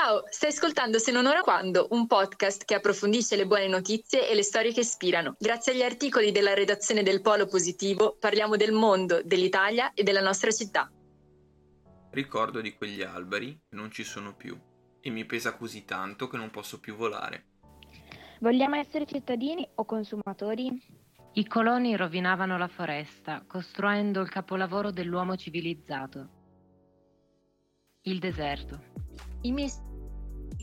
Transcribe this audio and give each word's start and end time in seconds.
Ciao, 0.00 0.22
stai 0.30 0.50
ascoltando 0.50 1.00
Se 1.00 1.10
non 1.10 1.26
ora 1.26 1.40
quando, 1.40 1.88
un 1.90 2.06
podcast 2.06 2.64
che 2.64 2.76
approfondisce 2.76 3.34
le 3.34 3.48
buone 3.48 3.66
notizie 3.66 4.30
e 4.30 4.34
le 4.36 4.44
storie 4.44 4.72
che 4.72 4.78
ispirano. 4.80 5.34
Grazie 5.40 5.72
agli 5.72 5.82
articoli 5.82 6.30
della 6.30 6.54
redazione 6.54 7.02
del 7.02 7.20
Polo 7.20 7.46
Positivo 7.46 8.16
parliamo 8.16 8.54
del 8.54 8.70
mondo, 8.70 9.20
dell'Italia 9.24 9.92
e 9.94 10.04
della 10.04 10.20
nostra 10.20 10.52
città. 10.52 10.88
Ricordo 12.12 12.60
di 12.60 12.76
quegli 12.76 13.02
alberi 13.02 13.60
che 13.68 13.74
non 13.74 13.90
ci 13.90 14.04
sono 14.04 14.36
più 14.36 14.56
e 15.00 15.10
mi 15.10 15.24
pesa 15.24 15.56
così 15.56 15.84
tanto 15.84 16.28
che 16.28 16.36
non 16.36 16.50
posso 16.50 16.78
più 16.78 16.94
volare. 16.94 17.46
Vogliamo 18.38 18.76
essere 18.76 19.04
cittadini 19.04 19.68
o 19.74 19.84
consumatori? 19.84 20.80
I 21.32 21.46
coloni 21.48 21.96
rovinavano 21.96 22.56
la 22.56 22.68
foresta, 22.68 23.42
costruendo 23.44 24.20
il 24.20 24.28
capolavoro 24.28 24.92
dell'uomo 24.92 25.34
civilizzato. 25.34 26.28
Il 28.02 28.20
deserto. 28.20 28.94
I 29.42 29.52
miei 29.52 29.68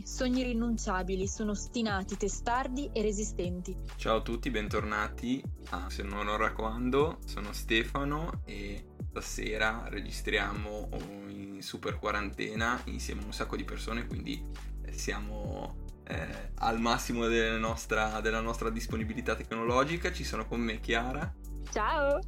sogni 0.03 0.43
rinunciabili 0.43 1.27
sono 1.27 1.51
ostinati, 1.51 2.17
testardi 2.17 2.89
e 2.93 3.01
resistenti. 3.01 3.75
Ciao 3.95 4.17
a 4.17 4.21
tutti, 4.21 4.49
bentornati 4.49 5.43
a 5.69 5.89
Se 5.89 6.03
non 6.03 6.27
ora 6.27 6.51
quando, 6.53 7.19
sono 7.25 7.53
Stefano 7.53 8.41
e 8.45 8.85
stasera 9.09 9.85
registriamo 9.87 10.89
in 11.29 11.61
super 11.61 11.97
quarantena 11.97 12.81
insieme 12.85 13.21
a 13.21 13.25
un 13.25 13.33
sacco 13.33 13.55
di 13.55 13.63
persone, 13.63 14.05
quindi 14.07 14.43
siamo 14.91 15.83
eh, 16.03 16.51
al 16.55 16.79
massimo 16.79 17.27
della 17.27 17.57
nostra, 17.57 18.19
della 18.21 18.41
nostra 18.41 18.69
disponibilità 18.69 19.35
tecnologica. 19.35 20.11
Ci 20.11 20.23
sono 20.23 20.45
con 20.45 20.59
me 20.59 20.79
Chiara. 20.79 21.33
Ciao! 21.71 22.19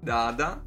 Dada. 0.00 0.64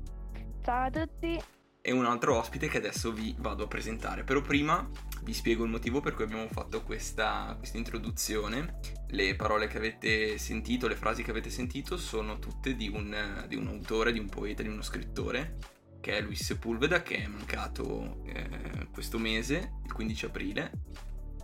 Ciao 0.61 0.85
a 0.85 0.89
tutti! 0.89 1.61
e 1.85 1.91
un 1.91 2.05
altro 2.05 2.37
ospite 2.37 2.69
che 2.69 2.77
adesso 2.77 3.11
vi 3.11 3.35
vado 3.37 3.65
a 3.65 3.67
presentare. 3.67 4.23
Però 4.23 4.41
prima 4.41 4.89
vi 5.23 5.33
spiego 5.33 5.63
il 5.63 5.69
motivo 5.69 6.01
per 6.01 6.13
cui 6.13 6.25
abbiamo 6.25 6.47
fatto 6.47 6.83
questa, 6.83 7.55
questa 7.57 7.77
introduzione. 7.77 8.79
Le 9.07 9.35
parole 9.35 9.67
che 9.67 9.77
avete 9.77 10.37
sentito, 10.37 10.87
le 10.87 10.95
frasi 10.95 11.23
che 11.23 11.31
avete 11.31 11.49
sentito 11.49 11.97
sono 11.97 12.39
tutte 12.39 12.75
di 12.75 12.89
un, 12.89 13.45
di 13.47 13.55
un 13.55 13.67
autore, 13.67 14.11
di 14.11 14.19
un 14.19 14.29
poeta, 14.29 14.61
di 14.61 14.69
uno 14.69 14.81
scrittore, 14.81 15.57
che 16.01 16.17
è 16.17 16.21
Luis 16.21 16.43
Sepulveda, 16.43 17.01
che 17.01 17.23
è 17.23 17.27
mancato 17.27 18.23
eh, 18.25 18.87
questo 18.91 19.17
mese, 19.17 19.79
il 19.85 19.93
15 19.93 20.25
aprile. 20.25 20.71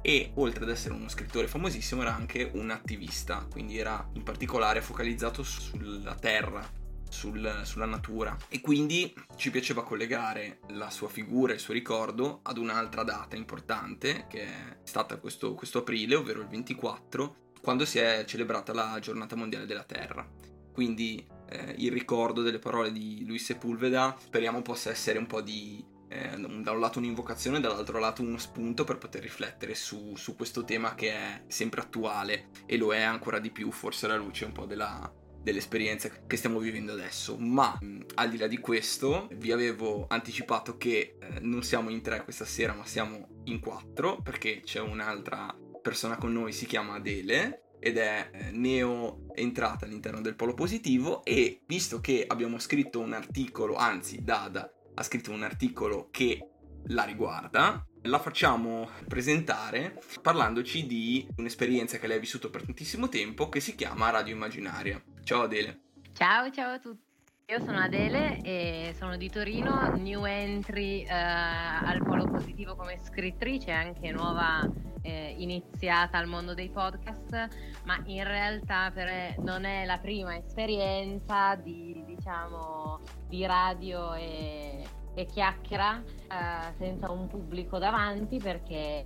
E 0.02 0.32
oltre 0.36 0.64
ad 0.64 0.70
essere 0.70 0.94
uno 0.94 1.10
scrittore 1.10 1.48
famosissimo 1.48 2.02
era 2.02 2.16
anche 2.16 2.50
un 2.54 2.70
attivista, 2.70 3.46
quindi 3.50 3.78
era 3.78 4.10
in 4.14 4.24
particolare 4.24 4.82
focalizzato 4.82 5.44
sulla 5.44 6.16
terra, 6.16 6.66
sul, 7.10 7.62
sulla 7.64 7.86
natura 7.86 8.38
e 8.48 8.62
quindi 8.62 9.14
ci 9.36 9.52
piaceva 9.52 9.84
collegare 9.84 10.60
la 10.70 10.90
sua 10.90 11.10
figura 11.10 11.52
e 11.52 11.56
il 11.56 11.62
suo 11.62 11.74
ricordo 11.74 12.40
ad 12.44 12.58
un'altra 12.58 13.04
data 13.04 13.36
importante 13.36 14.26
che 14.30 14.44
è 14.44 14.78
stata 14.84 15.18
questo, 15.18 15.54
questo 15.54 15.80
aprile, 15.80 16.16
ovvero 16.16 16.42
il 16.42 16.48
24, 16.48 17.36
quando 17.62 17.86
si 17.86 18.00
è 18.00 18.24
celebrata 18.26 18.74
la 18.74 18.98
giornata 19.00 19.36
mondiale 19.36 19.66
della 19.66 19.84
Terra. 19.84 20.28
Quindi 20.72 21.26
eh, 21.50 21.76
il 21.78 21.92
ricordo 21.92 22.42
delle 22.42 22.60
parole 22.60 22.92
di 22.92 23.26
Luis 23.26 23.44
Sepulveda 23.44 24.16
speriamo 24.18 24.62
possa 24.62 24.90
essere 24.90 25.18
un 25.18 25.28
po' 25.28 25.42
di 25.42 25.84
eh, 26.10 26.36
da 26.38 26.72
un 26.72 26.80
lato 26.80 26.98
un'invocazione 26.98 27.60
dall'altro 27.60 28.00
lato 28.00 28.24
uno 28.24 28.40
spunto 28.40 28.84
per 28.84 28.98
poter 28.98 29.22
riflettere 29.22 29.76
su, 29.76 30.16
su, 30.16 30.36
questo 30.36 30.64
tema 30.64 30.96
che 30.96 31.12
è 31.12 31.42
sempre 31.48 31.82
attuale 31.82 32.50
e 32.66 32.78
lo 32.78 32.94
è 32.94 33.02
ancora 33.02 33.38
di 33.38 33.52
più 33.52 33.72
forse 33.72 34.08
alla 34.08 34.16
luce 34.16 34.46
un 34.46 34.52
po' 34.52 34.66
della, 34.66 35.12
dell'esperienza 35.50 36.10
che 36.10 36.38
stiamo 36.38 36.60
vivendo 36.60 36.94
adesso. 36.94 37.38
Ma 37.38 37.78
mh, 37.80 38.06
al 38.16 38.30
di 38.30 38.38
là 38.38 38.48
di 38.48 38.58
questo, 38.58 39.28
vi 39.34 39.52
avevo 39.52 40.06
anticipato 40.08 40.78
che 40.78 41.18
eh, 41.20 41.40
non 41.42 41.64
siamo 41.64 41.90
in 41.90 42.02
tre 42.02 42.24
questa 42.24 42.46
sera, 42.46 42.74
ma 42.74 42.86
siamo 42.86 43.42
in 43.46 43.60
quattro, 43.60 44.22
perché 44.22 44.62
c'è 44.62 44.80
un'altra 44.80 45.56
persona 45.82 46.18
con 46.18 46.32
noi, 46.32 46.52
si 46.52 46.66
chiama 46.66 46.96
Adele. 46.96 47.64
Ed 47.82 47.98
è 47.98 48.30
eh, 48.34 48.52
neo 48.52 49.28
entrata 49.34 49.86
all'interno 49.86 50.20
del 50.20 50.36
polo 50.36 50.54
positivo 50.54 51.24
e 51.24 51.62
visto 51.66 52.02
che 52.02 52.26
abbiamo 52.28 52.60
scritto 52.60 53.00
un 53.00 53.14
articolo, 53.14 53.76
anzi 53.76 54.22
Dada 54.22 54.70
ha 54.94 55.04
scritto 55.04 55.32
un 55.32 55.44
articolo 55.44 56.10
che 56.12 56.46
la 56.88 57.04
riguarda, 57.04 57.86
la 58.04 58.20
facciamo 58.20 58.90
presentare 59.08 59.98
parlandoci 60.22 60.86
di 60.88 61.26
un'esperienza 61.38 62.00
che 62.00 62.08
lei 62.08 62.18
ha 62.18 62.20
vissuto 62.20 62.50
per 62.50 62.64
tantissimo 62.64 63.08
tempo 63.08 63.48
che 63.48 63.62
si 63.62 63.76
chiama 63.76 64.10
Radio 64.10 64.34
Immaginaria. 64.34 65.02
Ciao 65.30 65.44
Adele. 65.44 65.80
Ciao, 66.14 66.50
ciao 66.50 66.74
a 66.74 66.80
tutti. 66.80 67.04
Io 67.50 67.60
sono 67.60 67.78
Adele 67.78 68.42
e 68.42 68.96
sono 68.98 69.16
di 69.16 69.30
Torino, 69.30 69.96
new 69.96 70.26
entry 70.26 71.04
eh, 71.04 71.14
al 71.14 72.02
Polo 72.04 72.26
Positivo 72.26 72.76
come 72.76 72.98
scrittrice, 72.98 73.70
anche 73.70 74.12
nuova 74.12 74.68
eh, 75.04 75.36
iniziata 75.38 76.18
al 76.18 76.26
mondo 76.26 76.56
dei 76.56 76.72
podcast, 76.72 77.48
ma 77.84 78.02
in 78.06 78.24
realtà 78.24 78.90
per, 78.92 79.38
non 79.42 79.66
è 79.66 79.86
la 79.86 80.00
prima 80.00 80.36
esperienza 80.36 81.54
di, 81.54 82.02
diciamo, 82.08 83.00
di 83.28 83.46
radio 83.46 84.16
e, 84.16 84.84
e 85.14 85.26
chiacchiera 85.28 86.02
eh, 86.06 86.74
senza 86.80 87.12
un 87.12 87.28
pubblico 87.28 87.78
davanti 87.78 88.40
perché 88.40 89.06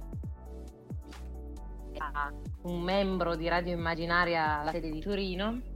un 2.61 2.81
membro 2.81 3.35
di 3.35 3.49
Radio 3.49 3.73
Immaginaria 3.73 4.61
alla 4.61 4.71
sede 4.71 4.89
di 4.89 5.01
Torino 5.01 5.71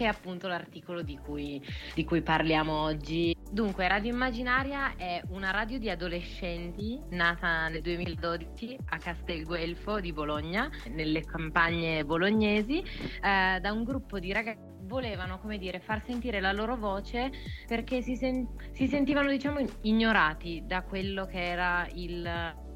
che 0.00 0.06
è 0.06 0.08
appunto 0.08 0.48
l'articolo 0.48 1.02
di 1.02 1.18
cui, 1.18 1.62
di 1.94 2.04
cui 2.04 2.22
parliamo 2.22 2.72
oggi. 2.72 3.36
Dunque, 3.50 3.86
Radio 3.86 4.10
Immaginaria 4.10 4.96
è 4.96 5.20
una 5.28 5.50
radio 5.50 5.78
di 5.78 5.90
adolescenti 5.90 6.98
nata 7.10 7.68
nel 7.68 7.82
2012 7.82 8.78
a 8.88 8.96
Castelguelfo 8.96 10.00
di 10.00 10.14
Bologna, 10.14 10.70
nelle 10.88 11.22
campagne 11.22 12.02
bolognesi, 12.06 12.78
eh, 12.80 13.60
da 13.60 13.72
un 13.72 13.84
gruppo 13.84 14.18
di 14.18 14.32
ragazzi 14.32 14.68
volevano, 14.84 15.38
come 15.38 15.58
dire, 15.58 15.80
far 15.80 16.02
sentire 16.02 16.40
la 16.40 16.52
loro 16.52 16.76
voce 16.76 17.30
perché 17.66 18.00
si, 18.00 18.16
sen- 18.16 18.48
si 18.72 18.86
sentivano, 18.86 19.28
diciamo, 19.28 19.62
ignorati 19.82 20.62
da 20.64 20.82
quello 20.82 21.26
che 21.26 21.44
era 21.44 21.86
il 21.92 22.68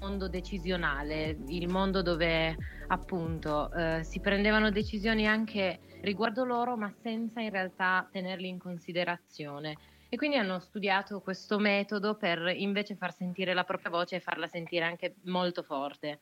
mondo 0.00 0.28
decisionale, 0.28 1.36
il 1.46 1.68
mondo 1.68 2.02
dove 2.02 2.56
appunto 2.88 3.70
eh, 3.72 4.02
si 4.02 4.20
prendevano 4.20 4.70
decisioni 4.70 5.26
anche 5.26 5.80
riguardo 6.00 6.44
loro, 6.44 6.76
ma 6.76 6.92
senza 7.02 7.40
in 7.40 7.50
realtà 7.50 8.08
tenerli 8.10 8.48
in 8.48 8.58
considerazione. 8.58 9.76
E 10.08 10.16
quindi 10.16 10.36
hanno 10.36 10.58
studiato 10.58 11.20
questo 11.20 11.58
metodo 11.58 12.16
per 12.16 12.54
invece 12.56 12.96
far 12.96 13.14
sentire 13.14 13.52
la 13.52 13.64
propria 13.64 13.90
voce 13.90 14.16
e 14.16 14.20
farla 14.20 14.46
sentire 14.46 14.84
anche 14.84 15.16
molto 15.24 15.62
forte. 15.62 16.20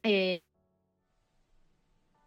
E 0.00 0.42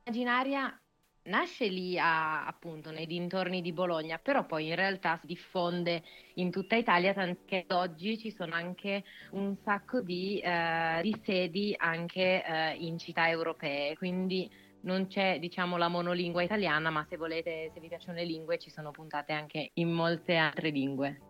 immaginaria 0.03 0.80
nasce 1.23 1.67
lì 1.67 1.97
a, 1.99 2.45
appunto 2.45 2.91
nei 2.91 3.05
dintorni 3.05 3.61
di 3.61 3.73
Bologna, 3.73 4.17
però 4.17 4.45
poi 4.45 4.67
in 4.67 4.75
realtà 4.75 5.17
si 5.19 5.27
diffonde 5.27 6.03
in 6.35 6.51
tutta 6.51 6.75
Italia, 6.75 7.13
tanto 7.13 7.41
che 7.45 7.65
oggi 7.69 8.17
ci 8.17 8.31
sono 8.31 8.55
anche 8.55 9.03
un 9.31 9.55
sacco 9.63 10.01
di, 10.01 10.39
eh, 10.39 10.99
di 11.01 11.19
sedi 11.23 11.73
anche 11.77 12.43
eh, 12.43 12.75
in 12.75 12.97
città 12.97 13.29
europee, 13.29 13.95
quindi 13.97 14.49
non 14.81 15.07
c'è 15.07 15.37
diciamo 15.39 15.77
la 15.77 15.87
monolingua 15.87 16.41
italiana, 16.41 16.89
ma 16.89 17.05
se 17.07 17.17
volete, 17.17 17.71
se 17.73 17.79
vi 17.79 17.87
piacciono 17.87 18.17
le 18.17 18.25
lingue, 18.25 18.57
ci 18.57 18.69
sono 18.69 18.91
puntate 18.91 19.33
anche 19.33 19.71
in 19.75 19.91
molte 19.91 20.35
altre 20.35 20.69
lingue. 20.69 21.21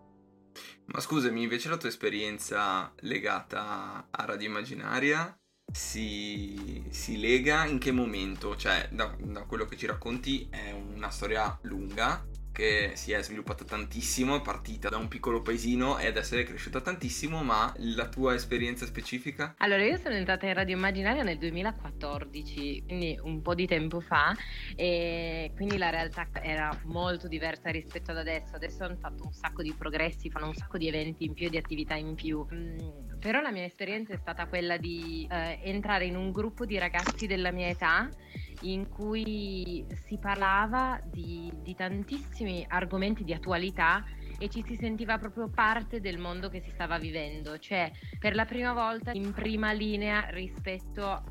Ma 0.85 0.99
scusami, 0.99 1.43
invece 1.43 1.69
la 1.69 1.77
tua 1.77 1.89
esperienza 1.89 2.93
legata 2.99 4.07
a 4.09 4.25
Radio 4.25 4.47
Immaginaria 4.47 5.40
si, 5.71 6.83
si 6.89 7.19
lega 7.19 7.65
in 7.65 7.79
che 7.79 7.91
momento? 7.91 8.55
Cioè, 8.55 8.89
da, 8.91 9.13
da 9.17 9.43
quello 9.43 9.65
che 9.65 9.77
ci 9.77 9.85
racconti 9.85 10.47
è 10.49 10.71
una 10.71 11.09
storia 11.09 11.57
lunga, 11.61 12.23
che 12.51 12.91
si 12.95 13.11
è 13.11 13.21
sviluppata 13.23 13.63
tantissimo, 13.63 14.35
è 14.35 14.41
partita 14.41 14.89
da 14.89 14.97
un 14.97 15.07
piccolo 15.07 15.41
paesino 15.41 15.97
e 15.97 16.07
adesso 16.07 16.35
è 16.35 16.43
cresciuta 16.43 16.81
tantissimo, 16.81 17.43
ma 17.43 17.73
la 17.77 18.07
tua 18.07 18.33
esperienza 18.33 18.85
specifica? 18.85 19.55
Allora, 19.57 19.83
io 19.83 19.97
sono 19.97 20.15
entrata 20.15 20.45
in 20.45 20.53
Radio 20.53 20.75
Immaginaria 20.75 21.23
nel 21.23 21.37
2014, 21.37 22.83
quindi 22.85 23.19
un 23.23 23.41
po' 23.41 23.55
di 23.55 23.65
tempo 23.67 23.99
fa, 24.01 24.35
e 24.75 25.51
quindi 25.55 25.77
la 25.77 25.89
realtà 25.89 26.27
era 26.41 26.77
molto 26.83 27.27
diversa 27.27 27.69
rispetto 27.69 28.11
ad 28.11 28.17
adesso. 28.17 28.55
Adesso 28.55 28.83
hanno 28.83 28.97
fatto 28.97 29.23
un 29.23 29.33
sacco 29.33 29.61
di 29.61 29.73
progressi, 29.73 30.29
fanno 30.29 30.47
un 30.47 30.55
sacco 30.55 30.77
di 30.77 30.87
eventi 30.87 31.25
in 31.25 31.33
più, 31.33 31.49
di 31.49 31.57
attività 31.57 31.95
in 31.95 32.15
più. 32.15 32.45
Mm, 32.53 33.17
però 33.19 33.39
la 33.39 33.51
mia 33.51 33.63
esperienza 33.63 34.13
è 34.13 34.17
stata 34.17 34.47
quella 34.47 34.77
di 34.77 35.27
eh, 35.29 35.59
entrare 35.63 36.05
in 36.05 36.15
un 36.15 36.31
gruppo 36.31 36.65
di 36.65 36.77
ragazzi 36.77 37.27
della 37.27 37.51
mia 37.51 37.67
età 37.67 38.09
in 38.61 38.89
cui 38.89 39.85
si 40.05 40.17
parlava 40.17 40.99
di, 41.03 41.51
di 41.61 41.73
tantissimi 41.75 42.65
argomenti 42.67 43.23
di 43.23 43.33
attualità 43.33 44.03
e 44.37 44.49
ci 44.49 44.63
si 44.63 44.75
sentiva 44.75 45.17
proprio 45.17 45.49
parte 45.49 45.99
del 45.99 46.17
mondo 46.17 46.49
che 46.49 46.61
si 46.61 46.71
stava 46.71 46.97
vivendo, 46.97 47.57
cioè 47.59 47.91
per 48.19 48.35
la 48.35 48.45
prima 48.45 48.73
volta 48.73 49.11
in 49.13 49.33
prima 49.33 49.71
linea 49.71 50.25
rispetto 50.29 51.23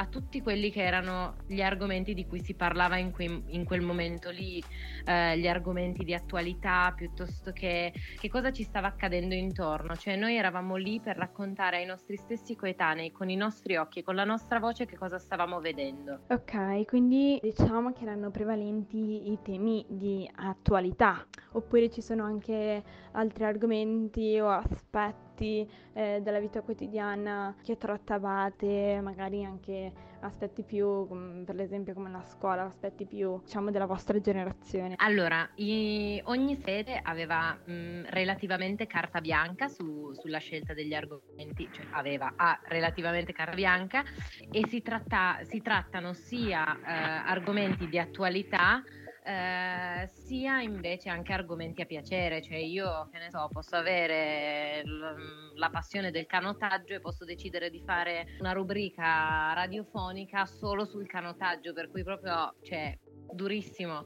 a 0.00 0.06
tutti 0.06 0.40
quelli 0.40 0.70
che 0.70 0.82
erano 0.82 1.36
gli 1.46 1.60
argomenti 1.60 2.14
di 2.14 2.26
cui 2.26 2.40
si 2.40 2.54
parlava 2.54 2.96
in, 2.98 3.10
que- 3.10 3.42
in 3.46 3.64
quel 3.64 3.80
momento 3.80 4.30
lì, 4.30 4.62
eh, 5.04 5.38
gli 5.38 5.48
argomenti 5.48 6.04
di 6.04 6.14
attualità 6.14 6.92
piuttosto 6.94 7.52
che 7.52 7.92
che 8.18 8.28
cosa 8.28 8.52
ci 8.52 8.62
stava 8.62 8.88
accadendo 8.88 9.34
intorno, 9.34 9.96
cioè 9.96 10.16
noi 10.16 10.36
eravamo 10.36 10.76
lì 10.76 11.00
per 11.00 11.16
raccontare 11.16 11.78
ai 11.78 11.86
nostri 11.86 12.16
stessi 12.16 12.56
coetanei 12.56 13.12
con 13.12 13.28
i 13.28 13.36
nostri 13.36 13.76
occhi 13.76 14.00
e 14.00 14.02
con 14.02 14.14
la 14.14 14.24
nostra 14.24 14.58
voce 14.58 14.86
che 14.86 14.96
cosa 14.96 15.18
stavamo 15.18 15.60
vedendo. 15.60 16.20
Ok, 16.28 16.84
quindi 16.86 17.38
diciamo 17.42 17.92
che 17.92 18.02
erano 18.02 18.30
prevalenti 18.30 19.30
i 19.30 19.38
temi 19.42 19.84
di 19.88 20.28
attualità, 20.36 21.26
oppure 21.52 21.90
ci 21.90 22.02
sono 22.02 22.24
anche 22.24 22.82
altri 23.12 23.44
argomenti 23.44 24.38
o 24.38 24.48
aspetti 24.48 25.27
eh, 25.44 26.20
della 26.22 26.40
vita 26.40 26.62
quotidiana 26.62 27.54
che 27.62 27.76
trattavate, 27.76 29.00
magari 29.02 29.44
anche 29.44 29.92
aspetti 30.20 30.62
più, 30.62 31.06
per 31.44 31.60
esempio 31.60 31.94
come 31.94 32.10
la 32.10 32.22
scuola, 32.22 32.64
aspetti 32.64 33.06
più 33.06 33.40
diciamo 33.44 33.70
della 33.70 33.86
vostra 33.86 34.20
generazione? 34.20 34.94
Allora, 34.98 35.48
i, 35.56 36.20
ogni 36.24 36.56
sede 36.56 37.00
aveva 37.02 37.52
mh, 37.52 38.06
relativamente 38.10 38.86
carta 38.86 39.20
bianca 39.20 39.68
su, 39.68 40.12
sulla 40.14 40.38
scelta 40.38 40.74
degli 40.74 40.94
argomenti, 40.94 41.68
cioè 41.70 41.86
aveva 41.92 42.32
ha 42.36 42.58
relativamente 42.64 43.32
carta 43.32 43.54
bianca 43.54 44.02
e 44.50 44.66
si, 44.66 44.82
tratta, 44.82 45.38
si 45.42 45.60
trattano 45.60 46.12
sia 46.12 46.76
eh, 46.76 46.82
argomenti 47.30 47.88
di 47.88 47.98
attualità 47.98 48.82
eh, 49.28 50.08
sia 50.24 50.62
invece 50.62 51.10
anche 51.10 51.34
argomenti 51.34 51.82
a 51.82 51.84
piacere, 51.84 52.40
cioè 52.40 52.56
io 52.56 53.08
che 53.12 53.18
ne 53.18 53.28
so, 53.30 53.46
posso 53.52 53.76
avere 53.76 54.82
l- 54.82 55.52
la 55.54 55.68
passione 55.68 56.10
del 56.10 56.24
canotaggio 56.24 56.94
e 56.94 57.00
posso 57.00 57.26
decidere 57.26 57.68
di 57.68 57.82
fare 57.84 58.28
una 58.38 58.52
rubrica 58.52 59.52
radiofonica 59.52 60.46
solo 60.46 60.86
sul 60.86 61.06
canotaggio, 61.06 61.74
per 61.74 61.90
cui 61.90 62.02
proprio, 62.02 62.54
cioè, 62.62 62.96
durissimo. 63.30 64.04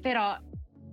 Però 0.00 0.38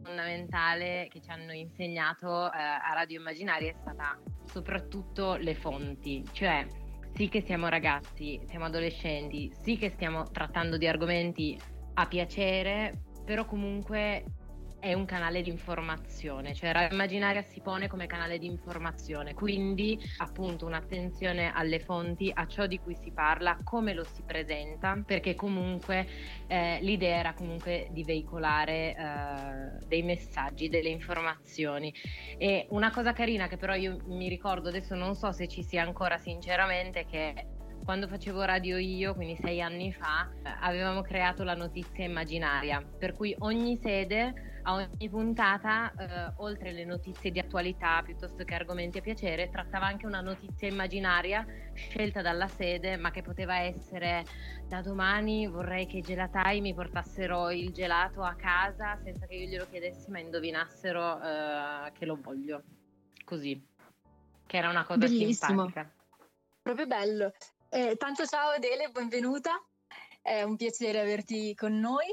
fondamentale 0.03 1.07
che 1.09 1.21
ci 1.21 1.29
hanno 1.29 1.53
insegnato 1.53 2.51
eh, 2.51 2.57
a 2.57 2.91
Radio 2.95 3.19
Immaginaria 3.19 3.69
è 3.69 3.75
stata 3.79 4.19
soprattutto 4.45 5.35
le 5.35 5.53
fonti, 5.53 6.25
cioè 6.31 6.65
sì 7.13 7.29
che 7.29 7.41
siamo 7.41 7.67
ragazzi, 7.67 8.41
siamo 8.47 8.65
adolescenti, 8.65 9.51
sì 9.61 9.77
che 9.77 9.91
stiamo 9.91 10.23
trattando 10.31 10.77
di 10.77 10.87
argomenti 10.87 11.59
a 11.95 12.07
piacere, 12.07 13.05
però 13.27 13.43
comunque 13.43 14.23
è 14.79 14.93
un 14.93 15.03
canale 15.03 15.41
di 15.41 15.49
informazione, 15.49 16.53
cioè 16.53 16.71
Radio 16.71 16.93
Immaginaria 16.93 17.41
si 17.41 17.59
pone 17.59 17.89
come 17.89 18.07
canale 18.07 18.37
di 18.37 18.45
informazione, 18.45 19.33
quindi 19.33 19.99
appunto 20.19 20.65
un'attenzione 20.65 21.51
alle 21.53 21.79
fonti, 21.79 22.31
a 22.33 22.47
ciò 22.47 22.67
di 22.67 22.79
cui 22.79 22.95
si 22.95 23.11
parla, 23.11 23.57
come 23.65 23.93
lo 23.93 24.05
si 24.05 24.23
presenta, 24.25 24.97
perché 25.05 25.35
comunque 25.35 26.07
eh, 26.47 26.79
l'idea 26.79 27.17
era 27.17 27.33
comunque 27.33 27.87
di 27.91 28.05
veicolare 28.05 28.95
eh, 28.95 29.85
dei 29.87 30.03
messaggi, 30.03 30.69
delle 30.69 30.89
informazioni. 30.89 31.93
E 32.37 32.67
una 32.69 32.91
cosa 32.91 33.11
carina 33.11 33.47
che 33.47 33.57
però 33.57 33.75
io 33.75 33.97
mi 34.05 34.29
ricordo, 34.29 34.69
adesso 34.69 34.95
non 34.95 35.15
so 35.15 35.33
se 35.33 35.49
ci 35.49 35.63
sia 35.63 35.81
ancora 35.81 36.17
sinceramente, 36.17 37.05
che 37.05 37.56
quando 37.87 38.09
facevo 38.09 38.43
radio 38.43 38.75
io, 38.75 39.13
quindi 39.13 39.37
sei 39.37 39.61
anni 39.61 39.93
fa, 39.93 40.29
avevamo 40.59 41.01
creato 41.01 41.45
la 41.45 41.53
notizia 41.53 42.03
immaginaria, 42.03 42.81
per 42.81 43.13
cui 43.13 43.33
ogni 43.39 43.77
sede, 43.77 44.59
a 44.63 44.73
ogni 44.73 45.09
puntata, 45.09 45.93
eh, 45.93 46.33
oltre 46.39 46.71
alle 46.71 46.83
notizie 46.83 47.31
di 47.31 47.39
attualità 47.39 48.01
piuttosto 48.01 48.43
che 48.43 48.55
argomenti 48.55 48.97
a 48.97 49.01
piacere, 49.01 49.49
trattava 49.49 49.85
anche 49.85 50.05
una 50.05 50.19
notizia 50.19 50.67
immaginaria 50.67 51.45
scelta 51.71 52.21
dalla 52.21 52.49
sede, 52.49 52.97
ma 52.97 53.09
che 53.09 53.21
poteva 53.21 53.59
essere 53.59 54.25
da 54.67 54.81
domani 54.81 55.47
vorrei 55.47 55.87
che 55.87 55.99
i 55.99 56.01
gelatai 56.01 56.59
mi 56.59 56.73
portassero 56.73 57.51
il 57.51 57.71
gelato 57.71 58.21
a 58.21 58.35
casa 58.35 58.99
senza 59.01 59.25
che 59.27 59.35
io 59.35 59.47
glielo 59.47 59.65
chiedessi, 59.69 60.11
ma 60.11 60.19
indovinassero 60.19 61.21
eh, 61.21 61.91
che 61.93 62.05
lo 62.05 62.19
voglio. 62.21 62.63
Così, 63.23 63.65
che 64.45 64.57
era 64.57 64.67
una 64.67 64.83
cosa 64.83 65.07
Bellissimo. 65.07 65.69
simpatica. 65.69 65.89
Proprio 66.61 66.85
bello. 66.85 67.31
Eh, 67.69 67.97
tanto 67.97 68.25
ciao 68.25 68.51
Adele, 68.51 68.89
benvenuta. 68.91 69.51
È 70.21 70.41
un 70.41 70.55
piacere 70.55 71.01
averti 71.01 71.53
con 71.53 71.77
noi. 71.77 72.05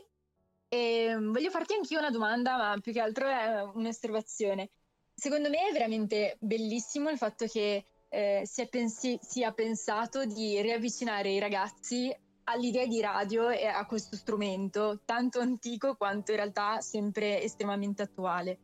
E 0.68 1.14
mm, 1.14 1.32
voglio 1.32 1.50
farti 1.50 1.74
anch'io 1.74 2.00
una 2.00 2.10
domanda, 2.10 2.56
ma 2.56 2.78
più 2.80 2.92
che 2.92 3.00
altro 3.00 3.28
è 3.28 3.62
un'osservazione. 3.62 4.70
Secondo 5.14 5.48
me 5.48 5.68
è 5.68 5.72
veramente 5.72 6.36
bellissimo 6.40 7.08
il 7.08 7.18
fatto 7.18 7.46
che 7.46 7.84
eh, 8.08 8.42
sia, 8.44 8.66
pensi- 8.66 9.18
sia 9.22 9.52
pensato 9.52 10.24
di 10.24 10.60
riavvicinare 10.60 11.30
i 11.30 11.38
ragazzi 11.38 12.12
all'idea 12.44 12.86
di 12.86 13.00
radio 13.00 13.48
e 13.48 13.66
a 13.66 13.86
questo 13.86 14.16
strumento, 14.16 15.02
tanto 15.04 15.38
antico 15.38 15.94
quanto 15.94 16.32
in 16.32 16.38
realtà 16.38 16.80
sempre 16.80 17.40
estremamente 17.42 18.02
attuale. 18.02 18.58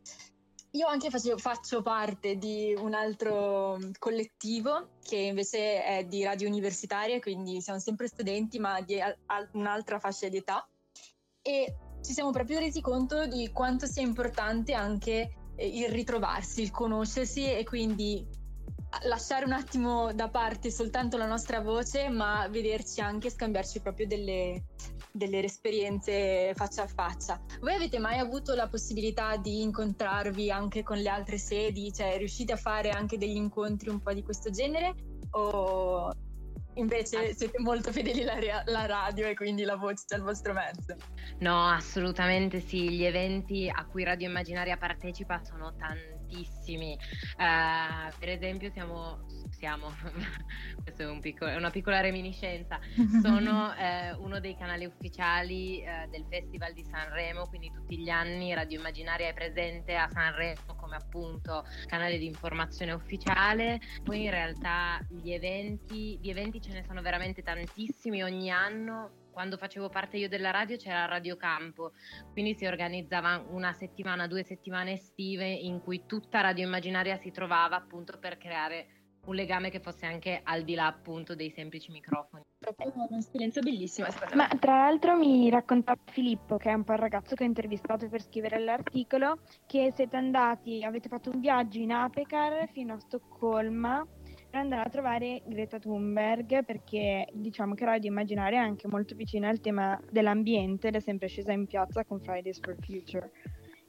Io 0.73 0.87
anche 0.87 1.09
facevo, 1.09 1.37
faccio 1.37 1.81
parte 1.81 2.37
di 2.37 2.73
un 2.77 2.93
altro 2.93 3.77
collettivo 3.99 4.91
che 5.03 5.17
invece 5.17 5.83
è 5.83 6.05
di 6.05 6.23
radio 6.23 6.47
universitaria, 6.47 7.19
quindi 7.19 7.59
siamo 7.59 7.79
sempre 7.79 8.07
studenti 8.07 8.57
ma 8.57 8.79
di 8.79 9.01
al- 9.01 9.49
un'altra 9.51 9.99
fascia 9.99 10.29
di 10.29 10.37
età. 10.37 10.65
E 11.41 11.75
ci 12.01 12.13
siamo 12.13 12.31
proprio 12.31 12.59
resi 12.59 12.79
conto 12.79 13.27
di 13.27 13.51
quanto 13.51 13.85
sia 13.85 14.01
importante 14.01 14.73
anche 14.73 15.33
eh, 15.55 15.67
il 15.67 15.89
ritrovarsi, 15.89 16.61
il 16.61 16.71
conoscersi 16.71 17.51
e 17.51 17.65
quindi 17.65 18.25
lasciare 19.03 19.43
un 19.43 19.51
attimo 19.53 20.13
da 20.13 20.29
parte 20.29 20.71
soltanto 20.71 21.17
la 21.17 21.27
nostra 21.27 21.59
voce, 21.59 22.07
ma 22.07 22.47
vederci 22.47 23.01
anche 23.01 23.29
scambiarci 23.29 23.81
proprio 23.81 24.07
delle, 24.07 24.63
delle 25.11 25.43
esperienze 25.43 26.53
faccia 26.55 26.83
a 26.83 26.87
faccia. 26.87 27.39
Voi 27.59 27.73
avete 27.73 27.99
mai 27.99 28.17
avuto 28.17 28.55
la 28.55 28.67
possibilità 28.67 29.37
di 29.37 29.61
incontrarvi 29.61 30.51
anche 30.51 30.83
con 30.83 30.97
le 30.97 31.09
altre 31.09 31.37
sedi? 31.37 31.91
Cioè, 31.91 32.17
riuscite 32.17 32.53
a 32.53 32.57
fare 32.57 32.89
anche 32.89 33.17
degli 33.17 33.35
incontri 33.35 33.89
un 33.89 34.01
po' 34.01 34.13
di 34.13 34.23
questo 34.23 34.49
genere? 34.49 34.93
O 35.31 36.11
invece 36.75 37.33
siete 37.33 37.59
molto 37.59 37.91
fedeli 37.91 38.23
alla, 38.23 38.85
radio 38.85 39.27
e 39.27 39.35
quindi 39.35 39.63
la 39.63 39.75
voce 39.75 40.05
è 40.09 40.15
il 40.15 40.21
vostro 40.21 40.53
mezzo? 40.53 40.95
No, 41.39 41.67
assolutamente 41.67 42.59
sì. 42.59 42.89
Gli 42.91 43.03
eventi 43.03 43.69
a 43.73 43.85
cui 43.85 44.03
Radio 44.03 44.27
Immaginaria 44.27 44.77
partecipa 44.77 45.41
sono 45.43 45.73
tantissimi. 46.31 46.97
Uh, 47.37 48.17
per 48.17 48.29
esempio, 48.29 48.71
siamo 48.71 49.19
siamo, 49.51 49.91
questa 50.83 51.03
è, 51.03 51.07
un 51.07 51.19
piccolo, 51.19 51.55
una 51.55 51.69
piccola 51.69 51.99
reminiscenza, 51.99 52.79
sono 53.21 53.71
eh, 53.77 54.11
uno 54.13 54.39
dei 54.39 54.57
canali 54.57 54.85
ufficiali 54.85 55.83
eh, 55.83 56.07
del 56.09 56.25
Festival 56.27 56.73
di 56.73 56.83
Sanremo, 56.83 57.45
quindi 57.47 57.71
tutti 57.71 57.95
gli 57.99 58.09
anni 58.09 58.55
Radio 58.55 58.79
Immaginaria 58.79 59.27
è 59.27 59.33
presente 59.35 59.95
a 59.95 60.09
Sanremo 60.09 60.73
come 60.77 60.95
appunto 60.95 61.63
canale 61.85 62.17
di 62.17 62.25
informazione 62.25 62.91
ufficiale, 62.93 63.79
poi 64.03 64.23
in 64.23 64.31
realtà 64.31 64.99
gli 65.09 65.31
eventi, 65.31 66.17
gli 66.19 66.31
eventi 66.31 66.59
ce 66.59 66.73
ne 66.73 66.83
sono 66.83 67.03
veramente 67.03 67.43
tantissimi 67.43 68.23
ogni 68.23 68.49
anno, 68.49 69.20
quando 69.31 69.57
facevo 69.57 69.89
parte 69.89 70.17
io 70.17 70.27
della 70.27 70.51
radio 70.51 70.77
c'era 70.77 71.05
Radio 71.05 71.35
Campo, 71.35 71.93
quindi 72.31 72.53
si 72.53 72.65
organizzava 72.65 73.43
una 73.49 73.73
settimana, 73.73 74.27
due 74.27 74.43
settimane 74.43 74.93
estive 74.93 75.47
in 75.47 75.81
cui 75.81 76.05
tutta 76.05 76.41
Radio 76.41 76.65
Immaginaria 76.65 77.17
si 77.17 77.31
trovava 77.31 77.77
appunto 77.77 78.19
per 78.19 78.37
creare 78.37 78.87
un 79.25 79.35
legame 79.35 79.69
che 79.69 79.79
fosse 79.79 80.05
anche 80.05 80.41
al 80.43 80.63
di 80.63 80.73
là 80.73 80.87
appunto 80.87 81.35
dei 81.35 81.51
semplici 81.51 81.91
microfoni. 81.91 82.43
Proprio 82.57 82.91
un'esperienza 83.09 83.59
bellissima. 83.61 84.07
Ma 84.35 84.47
tra 84.59 84.77
l'altro 84.77 85.15
mi 85.15 85.49
raccontava 85.49 85.99
Filippo, 86.05 86.57
che 86.57 86.69
è 86.69 86.73
un 86.73 86.83
po' 86.83 86.93
il 86.93 86.99
ragazzo 86.99 87.35
che 87.35 87.43
ho 87.43 87.47
intervistato 87.47 88.07
per 88.07 88.21
scrivere 88.21 88.59
l'articolo, 88.59 89.39
che 89.67 89.91
siete 89.95 90.15
andati, 90.15 90.83
avete 90.83 91.09
fatto 91.09 91.31
un 91.31 91.39
viaggio 91.39 91.79
in 91.79 91.91
Apecar 91.91 92.69
fino 92.71 92.93
a 92.93 92.99
Stoccolma 92.99 94.05
andare 94.59 94.81
a 94.81 94.89
trovare 94.89 95.41
Greta 95.45 95.79
Thunberg 95.79 96.63
perché 96.65 97.27
diciamo 97.33 97.73
che 97.73 97.85
Radio 97.85 98.09
Immaginaria 98.09 98.59
è 98.59 98.63
anche 98.63 98.87
molto 98.87 99.15
vicina 99.15 99.49
al 99.49 99.59
tema 99.59 99.99
dell'ambiente 100.09 100.89
ed 100.89 100.95
è 100.95 100.99
sempre 100.99 101.27
scesa 101.27 101.51
in 101.51 101.67
piazza 101.67 102.03
con 102.05 102.19
Fridays 102.19 102.59
for 102.59 102.75
Future. 102.79 103.31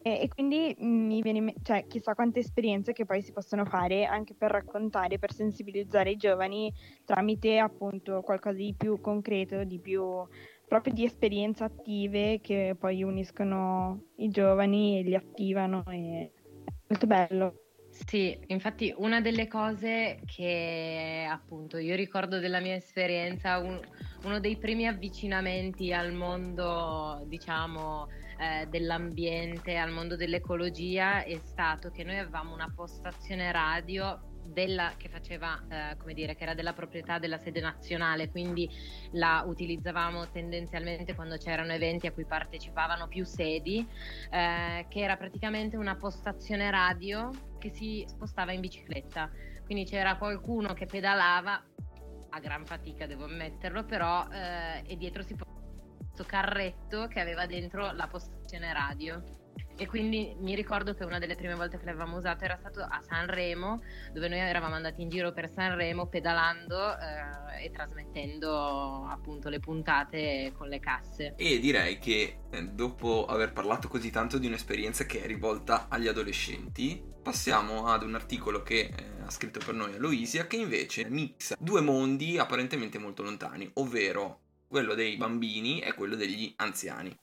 E, 0.02 0.23
e 0.23 0.28
quindi 0.28 0.75
mi 0.78 1.23
viene, 1.23 1.54
cioè, 1.62 1.87
chissà 1.87 2.14
quante 2.14 2.40
esperienze 2.40 2.92
che 2.92 3.04
poi 3.04 3.23
si 3.23 3.33
possono 3.33 3.64
fare 3.64 4.04
anche 4.04 4.35
per 4.35 4.50
raccontare, 4.50 5.19
per 5.19 5.33
sensibilizzare 5.33 6.11
i 6.11 6.16
giovani 6.16 6.73
tramite 7.04 7.59
appunto 7.59 8.21
qualcosa 8.23 8.57
di 8.57 8.75
più 8.76 9.00
concreto, 9.00 9.62
di 9.64 9.78
più 9.78 10.04
proprio 10.66 10.92
di 10.92 11.04
esperienze 11.04 11.64
attive 11.64 12.40
che 12.40 12.75
poi 12.78 13.02
uniscono 13.02 14.07
i 14.16 14.28
giovani 14.28 14.99
e 14.99 15.02
li 15.02 15.14
attivano. 15.14 15.85
E... 15.87 16.33
È 16.64 16.73
molto 16.88 17.07
bello. 17.07 17.62
Sì, 17.94 18.38
infatti 18.46 18.92
una 18.96 19.20
delle 19.20 19.46
cose 19.46 20.22
che 20.25 21.26
appunto 21.30 21.76
io 21.76 21.94
ricordo 21.94 22.38
della 22.38 22.58
mia 22.58 22.75
esperienza, 22.75 23.58
un, 23.58 23.78
uno 24.22 24.40
dei 24.40 24.56
primi 24.56 24.87
avvicinamenti 24.87 25.92
al 25.92 26.12
mondo, 26.14 27.22
diciamo, 27.26 28.06
eh, 28.37 28.66
dell'ambiente, 28.66 29.76
al 29.76 29.90
mondo 29.92 30.16
dell'ecologia 30.16 31.22
è 31.22 31.38
stato 31.38 31.90
che 31.90 32.02
noi 32.02 32.16
avevamo 32.18 32.54
una 32.54 32.70
postazione 32.75 33.52
radio 33.52 34.18
della, 34.44 34.94
che 34.96 35.08
faceva, 35.08 35.61
eh, 35.68 35.96
come 35.96 36.14
dire, 36.14 36.34
che 36.34 36.42
era 36.42 36.54
della 36.54 36.72
proprietà 36.72 37.18
della 37.18 37.38
sede 37.38 37.61
nazionale, 37.61 38.30
quindi 38.30 38.68
la 39.12 39.44
utilizzavamo 39.46 40.30
tendenzialmente 40.30 41.14
quando 41.14 41.37
c'erano 41.37 41.72
eventi 41.72 42.06
a 42.06 42.12
cui 42.12 42.25
partecipavano 42.25 43.08
più 43.08 43.25
sedi, 43.25 43.87
eh, 44.30 44.87
che 44.88 45.00
era 45.00 45.16
praticamente 45.16 45.76
una 45.76 45.96
postazione 45.96 46.70
radio 46.70 47.30
che 47.58 47.70
si 47.70 48.04
spostava 48.06 48.52
in 48.52 48.61
bicicletta. 48.61 49.30
Quindi 49.64 49.84
c'era 49.84 50.16
qualcuno 50.16 50.75
che 50.75 50.87
pedalava, 50.87 51.62
a 52.34 52.40
gran 52.40 52.64
fatica 52.64 53.06
devo 53.06 53.25
ammetterlo, 53.25 53.84
però 53.84 54.26
eh, 54.30 54.82
e 54.87 54.96
dietro 54.96 55.22
si 55.22 55.34
portava 55.34 55.61
questo 55.96 56.25
carretto 56.25 57.08
che 57.08 57.20
aveva 57.20 57.46
dentro 57.46 57.90
la 57.92 58.06
postazione 58.06 58.72
radio 58.72 59.41
e 59.76 59.87
quindi 59.87 60.37
mi 60.38 60.54
ricordo 60.54 60.94
che 60.94 61.04
una 61.04 61.18
delle 61.18 61.35
prime 61.35 61.54
volte 61.54 61.78
che 61.78 61.85
l'avevamo 61.85 62.18
usato 62.18 62.44
era 62.44 62.56
stato 62.56 62.80
a 62.80 63.00
Sanremo, 63.00 63.82
dove 64.12 64.28
noi 64.28 64.38
eravamo 64.38 64.75
andati 64.75 65.02
in 65.02 65.09
giro 65.09 65.32
per 65.32 65.50
Sanremo 65.50 66.06
pedalando 66.06 66.97
eh, 66.97 67.64
e 67.64 67.71
trasmettendo 67.71 69.06
appunto 69.09 69.49
le 69.49 69.59
puntate 69.59 70.52
con 70.56 70.68
le 70.68 70.78
casse. 70.78 71.35
E 71.37 71.59
direi 71.59 71.99
che 71.99 72.38
eh, 72.50 72.62
dopo 72.64 73.26
aver 73.26 73.52
parlato 73.52 73.88
così 73.88 74.11
tanto 74.11 74.38
di 74.38 74.47
un'esperienza 74.47 75.04
che 75.04 75.23
è 75.23 75.26
rivolta 75.26 75.87
agli 75.88 76.06
adolescenti, 76.06 77.02
passiamo 77.23 77.87
ad 77.87 78.02
un 78.02 78.14
articolo 78.14 78.62
che 78.62 78.80
eh, 78.80 78.92
ha 79.25 79.30
scritto 79.30 79.61
per 79.64 79.75
noi 79.75 79.94
Aloisia 79.94 80.47
che 80.47 80.56
invece 80.56 81.09
mixa 81.09 81.56
due 81.59 81.80
mondi 81.80 82.38
apparentemente 82.38 82.99
molto 82.99 83.23
lontani, 83.23 83.68
ovvero 83.75 84.40
quello 84.68 84.94
dei 84.94 85.16
bambini 85.16 85.80
e 85.80 85.92
quello 85.92 86.14
degli 86.14 86.52
anziani. 86.56 87.14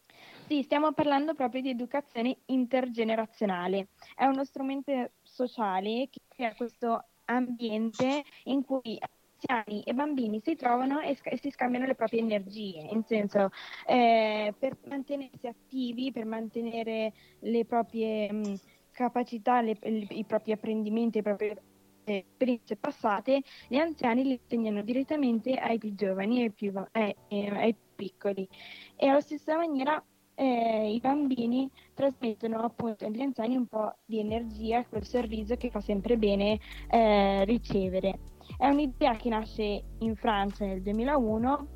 Sì, 0.50 0.64
stiamo 0.64 0.94
parlando 0.94 1.36
proprio 1.36 1.62
di 1.62 1.70
educazione 1.70 2.40
intergenerazionale. 2.46 3.90
È 4.16 4.26
uno 4.26 4.44
strumento 4.44 5.12
sociale 5.22 6.08
che 6.10 6.22
crea 6.28 6.56
questo 6.56 7.06
ambiente 7.26 8.24
in 8.46 8.66
cui 8.66 8.98
anziani 9.00 9.84
e 9.84 9.94
bambini 9.94 10.42
si 10.42 10.56
trovano 10.56 11.02
e, 11.02 11.14
sc- 11.16 11.32
e 11.32 11.38
si 11.38 11.52
scambiano 11.52 11.86
le 11.86 11.94
proprie 11.94 12.22
energie, 12.22 12.80
in 12.80 13.04
senso 13.04 13.50
eh, 13.86 14.52
per 14.58 14.76
mantenersi 14.88 15.46
attivi, 15.46 16.12
per 16.12 16.26
mantenere 16.26 17.14
le 17.42 17.66
proprie 17.66 18.34
mh, 18.34 18.56
capacità, 18.92 19.62
le, 19.62 19.78
le, 19.80 20.08
i 20.10 20.26
propri 20.26 20.52
apprendimenti, 20.54 21.18
le 21.18 21.24
proprie 21.24 21.64
esperienze 22.06 22.76
passate, 22.76 23.44
gli 23.68 23.78
anziani 23.78 24.24
le 24.24 24.40
insegnano 24.42 24.82
direttamente 24.82 25.54
ai 25.60 25.78
più 25.78 25.94
giovani 25.94 26.40
e 26.40 26.44
ai 26.46 26.52
più, 26.52 26.74
eh, 26.92 27.16
eh, 27.28 27.50
ai 27.50 27.76
più 27.76 27.84
piccoli. 27.94 28.48
E 28.96 29.08
alla 29.08 29.22
stessa 29.22 29.56
maniera 29.56 30.04
eh, 30.40 30.94
i 30.94 31.00
bambini 31.02 31.70
trasmettono 31.94 32.60
appunto 32.60 33.06
agli 33.06 33.20
anziani 33.20 33.58
un 33.58 33.68
po' 33.68 33.94
di 34.06 34.20
energia, 34.20 34.86
quel 34.86 35.06
sorriso 35.06 35.58
che 35.58 35.70
fa 35.70 35.82
sempre 35.82 36.18
bene 36.18 36.60
eh, 36.90 37.44
ricevere. 37.44 38.20
È 38.58 38.66
un'idea 38.68 39.18
che 39.18 39.28
nasce 39.28 39.84
in 40.00 40.16
Francia 40.16 40.66
nel 40.66 40.82
2001 40.82 41.68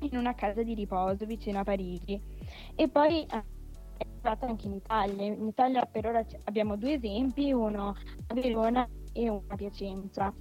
in 0.00 0.18
una 0.18 0.34
casa 0.34 0.64
di 0.64 0.74
riposo 0.74 1.24
vicino 1.26 1.60
a 1.60 1.64
Parigi 1.64 2.20
e 2.74 2.88
poi 2.88 3.22
eh, 3.22 3.44
è 3.96 4.04
arrivata 4.04 4.46
anche 4.46 4.66
in 4.66 4.74
Italia. 4.74 5.24
In 5.24 5.46
Italia 5.46 5.86
per 5.86 6.06
ora 6.06 6.26
abbiamo 6.44 6.76
due 6.76 6.94
esempi, 6.94 7.52
uno 7.52 7.94
a 8.26 8.34
Verona 8.34 8.88
e 9.12 9.28
uno 9.28 9.44
a 9.46 9.54
Piacenza. 9.54 10.34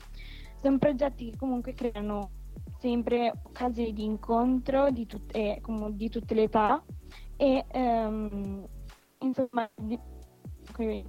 Sono 0.60 0.80
progetti 0.80 1.30
che 1.30 1.38
comunque 1.38 1.76
creano 1.76 2.32
sempre 2.80 3.32
occasioni 3.44 3.94
di 3.94 4.04
incontro 4.04 4.90
di, 4.90 5.06
tut- 5.06 5.36
eh, 5.36 5.62
di 5.92 6.10
tutte 6.10 6.34
le 6.34 6.44
età 6.44 6.84
e 7.38 7.66
um, 7.74 8.68
insomma 9.20 9.70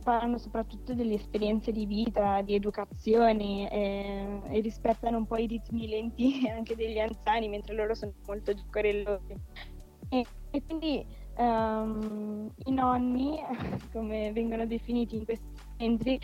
parlano 0.02 0.38
soprattutto 0.38 0.94
delle 0.94 1.14
esperienze 1.14 1.72
di 1.72 1.86
vita, 1.86 2.40
di 2.42 2.54
educazione 2.54 3.70
eh, 3.70 4.40
e 4.50 4.60
rispettano 4.60 5.16
un 5.16 5.26
po' 5.26 5.36
i 5.36 5.46
ritmi 5.46 5.88
lenti 5.88 6.46
anche 6.54 6.76
degli 6.76 6.98
anziani 6.98 7.48
mentre 7.48 7.74
loro 7.74 7.94
sono 7.94 8.12
molto 8.26 8.54
giocherellosi. 8.54 9.34
E, 10.08 10.24
e 10.50 10.62
quindi 10.64 11.04
um, 11.38 12.48
i 12.64 12.72
nonni, 12.72 13.40
come 13.92 14.30
vengono 14.32 14.66
definiti 14.66 15.16
in 15.16 15.24
questi 15.24 15.46
centri, 15.78 16.20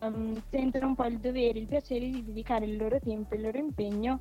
um, 0.00 0.34
sentono 0.50 0.88
un 0.88 0.94
po' 0.96 1.04
il 1.04 1.20
dovere, 1.20 1.60
il 1.60 1.66
piacere 1.66 2.08
di 2.08 2.24
dedicare 2.24 2.64
il 2.64 2.76
loro 2.76 2.98
tempo 2.98 3.34
e 3.34 3.36
il 3.36 3.42
loro 3.44 3.58
impegno 3.58 4.20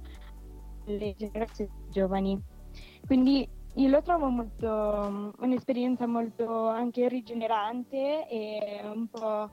alle 0.85 1.15
generazioni 1.17 1.71
giovani. 1.89 2.39
Quindi 3.07 3.47
io 3.75 3.89
lo 3.89 4.01
trovo 4.01 4.27
molto, 4.29 5.34
un'esperienza 5.39 6.05
molto 6.08 6.67
anche 6.67 7.08
rigenerante 7.10 8.27
e 8.29 8.82
un 8.84 9.08
po' 9.08 9.50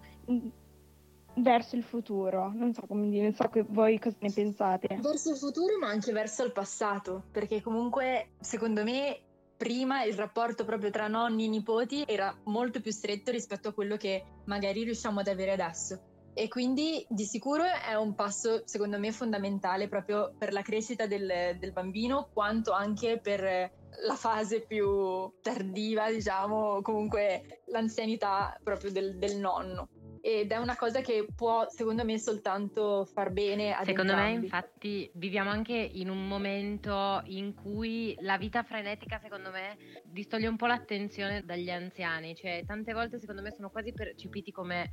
verso 1.34 1.76
il 1.76 1.82
futuro. 1.82 2.52
Non 2.54 2.72
so 2.72 2.82
come 2.86 3.08
dire, 3.08 3.24
non 3.24 3.34
so 3.34 3.50
voi 3.68 3.98
cosa 3.98 4.16
ne 4.20 4.30
pensate. 4.30 4.98
Verso 5.00 5.30
il 5.30 5.36
futuro, 5.36 5.78
ma 5.78 5.88
anche 5.88 6.12
verso 6.12 6.44
il 6.44 6.52
passato, 6.52 7.24
perché 7.32 7.60
comunque 7.60 8.34
secondo 8.40 8.84
me 8.84 9.20
prima 9.56 10.04
il 10.04 10.14
rapporto 10.14 10.64
proprio 10.64 10.90
tra 10.90 11.08
nonni 11.08 11.46
e 11.46 11.48
nipoti 11.48 12.04
era 12.06 12.36
molto 12.44 12.80
più 12.80 12.90
stretto 12.90 13.30
rispetto 13.30 13.68
a 13.68 13.72
quello 13.72 13.96
che 13.96 14.24
magari 14.44 14.84
riusciamo 14.84 15.20
ad 15.20 15.28
avere 15.28 15.52
adesso. 15.52 16.00
E 16.34 16.48
quindi 16.48 17.04
di 17.08 17.24
sicuro 17.24 17.64
è 17.64 17.94
un 17.94 18.14
passo, 18.14 18.62
secondo 18.64 18.98
me, 18.98 19.12
fondamentale 19.12 19.88
proprio 19.88 20.32
per 20.38 20.52
la 20.52 20.62
crescita 20.62 21.06
del, 21.06 21.56
del 21.58 21.72
bambino, 21.72 22.30
quanto 22.32 22.72
anche 22.72 23.18
per 23.18 23.70
la 24.06 24.16
fase 24.16 24.60
più 24.62 25.32
tardiva, 25.40 26.10
diciamo, 26.10 26.80
comunque 26.82 27.62
l'anzianità 27.66 28.58
proprio 28.62 28.90
del, 28.90 29.16
del 29.18 29.36
nonno 29.36 29.88
ed 30.24 30.52
è 30.52 30.56
una 30.56 30.76
cosa 30.76 31.00
che 31.00 31.26
può 31.34 31.66
secondo 31.68 32.04
me 32.04 32.16
soltanto 32.16 33.04
far 33.12 33.32
bene 33.32 33.74
a 33.74 33.84
Secondo 33.84 34.12
entrambi. 34.12 34.38
me 34.38 34.44
infatti 34.44 35.10
viviamo 35.14 35.50
anche 35.50 35.74
in 35.74 36.08
un 36.08 36.28
momento 36.28 37.20
in 37.24 37.54
cui 37.54 38.16
la 38.20 38.38
vita 38.38 38.62
frenetica 38.62 39.18
secondo 39.18 39.50
me 39.50 39.76
distoglie 40.04 40.46
un 40.46 40.54
po' 40.54 40.66
l'attenzione 40.66 41.42
dagli 41.44 41.70
anziani, 41.70 42.36
cioè 42.36 42.62
tante 42.64 42.92
volte 42.92 43.18
secondo 43.18 43.42
me 43.42 43.50
sono 43.50 43.68
quasi 43.68 43.92
percepiti 43.92 44.52
come 44.52 44.92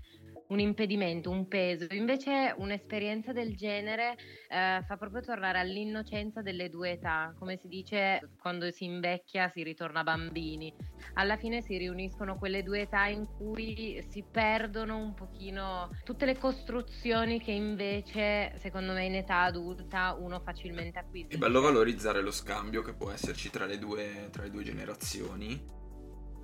un 0.49 0.59
impedimento, 0.59 1.29
un 1.29 1.47
peso. 1.47 1.85
Invece 1.91 2.53
un'esperienza 2.57 3.31
del 3.31 3.55
genere 3.55 4.17
eh, 4.49 4.83
fa 4.85 4.97
proprio 4.97 5.21
tornare 5.21 5.59
all'innocenza 5.59 6.41
delle 6.41 6.69
due 6.69 6.91
età, 6.91 7.33
come 7.37 7.57
si 7.57 7.67
dice 7.67 8.31
quando 8.39 8.69
si 8.71 8.85
invecchia 8.85 9.49
si 9.49 9.63
ritorna 9.63 10.03
bambini. 10.03 10.73
Alla 11.13 11.37
fine 11.37 11.61
si 11.61 11.77
riuniscono 11.77 12.37
quelle 12.37 12.63
due 12.63 12.81
età 12.81 13.05
in 13.05 13.27
cui 13.37 14.03
si 14.09 14.23
perdono 14.29 14.97
un 14.97 15.13
pochino 15.13 15.89
tutte 16.03 16.25
le 16.25 16.37
costruzioni 16.37 17.39
che 17.39 17.51
invece 17.51 18.53
secondo 18.57 18.93
me 18.93 19.05
in 19.05 19.15
età 19.15 19.43
adulta 19.43 20.15
uno 20.19 20.39
facilmente 20.39 20.99
acquista. 20.99 21.35
È 21.35 21.37
bello 21.37 21.61
valorizzare 21.61 22.21
lo 22.21 22.31
scambio 22.31 22.81
che 22.81 22.93
può 22.93 23.11
esserci 23.11 23.49
tra 23.49 23.65
le 23.65 23.77
due, 23.77 24.29
tra 24.31 24.43
le 24.43 24.49
due 24.49 24.63
generazioni 24.63 25.77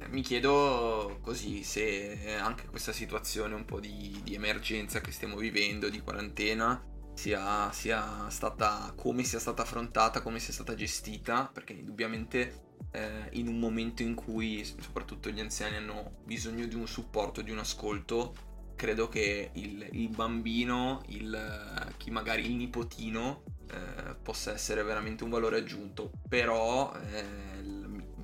mi 0.09 0.21
chiedo 0.21 1.19
così 1.21 1.63
se 1.63 2.35
anche 2.37 2.67
questa 2.67 2.91
situazione 2.91 3.55
un 3.55 3.65
po' 3.65 3.79
di, 3.79 4.19
di 4.23 4.33
emergenza 4.35 5.01
che 5.01 5.11
stiamo 5.11 5.35
vivendo, 5.37 5.89
di 5.89 6.01
quarantena, 6.01 6.81
sia, 7.13 7.71
sia, 7.71 8.29
stata 8.29 8.93
come 8.95 9.23
sia 9.23 9.39
stata 9.39 9.63
affrontata, 9.63 10.21
come 10.21 10.39
sia 10.39 10.53
stata 10.53 10.75
gestita, 10.75 11.49
perché 11.51 11.73
indubbiamente 11.73 12.63
eh, 12.91 13.29
in 13.31 13.47
un 13.47 13.59
momento 13.59 14.03
in 14.03 14.15
cui 14.15 14.63
soprattutto 14.63 15.29
gli 15.29 15.39
anziani 15.39 15.77
hanno 15.77 16.17
bisogno 16.23 16.65
di 16.65 16.75
un 16.75 16.87
supporto, 16.87 17.41
di 17.41 17.51
un 17.51 17.59
ascolto, 17.59 18.33
credo 18.75 19.07
che 19.07 19.51
il, 19.53 19.87
il 19.91 20.09
bambino, 20.09 21.01
il, 21.07 21.93
chi 21.97 22.11
magari 22.11 22.45
il 22.45 22.55
nipotino, 22.55 23.43
eh, 23.71 24.15
possa 24.21 24.51
essere 24.51 24.83
veramente 24.83 25.23
un 25.23 25.29
valore 25.29 25.57
aggiunto, 25.57 26.11
però 26.27 26.93
eh, 26.93 27.23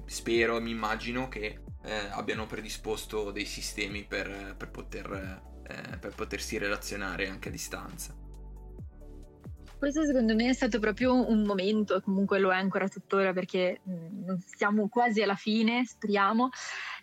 spero 0.06 0.60
mi 0.62 0.72
immagino 0.72 1.30
che 1.30 1.60
eh, 1.84 2.10
abbiano 2.12 2.46
predisposto 2.46 3.32
dei 3.32 3.46
sistemi 3.46 4.04
per, 4.04 4.56
per, 4.58 4.70
poter, 4.70 5.42
eh, 5.68 5.98
per 5.98 6.14
potersi 6.16 6.58
relazionare 6.58 7.28
anche 7.28 7.50
a 7.50 7.52
distanza. 7.52 8.16
Questo 9.82 10.06
secondo 10.06 10.36
me 10.36 10.50
è 10.50 10.54
stato 10.54 10.80
proprio 10.80 11.28
un 11.28 11.42
momento, 11.42 12.02
comunque 12.02 12.38
lo 12.38 12.52
è 12.52 12.56
ancora 12.56 12.88
tuttora 12.88 13.34
perché 13.34 13.82
mm, 13.90 14.36
siamo 14.56 14.88
quasi 14.90 15.24
alla 15.24 15.34
fine, 15.34 15.86
speriamo, 15.86 16.50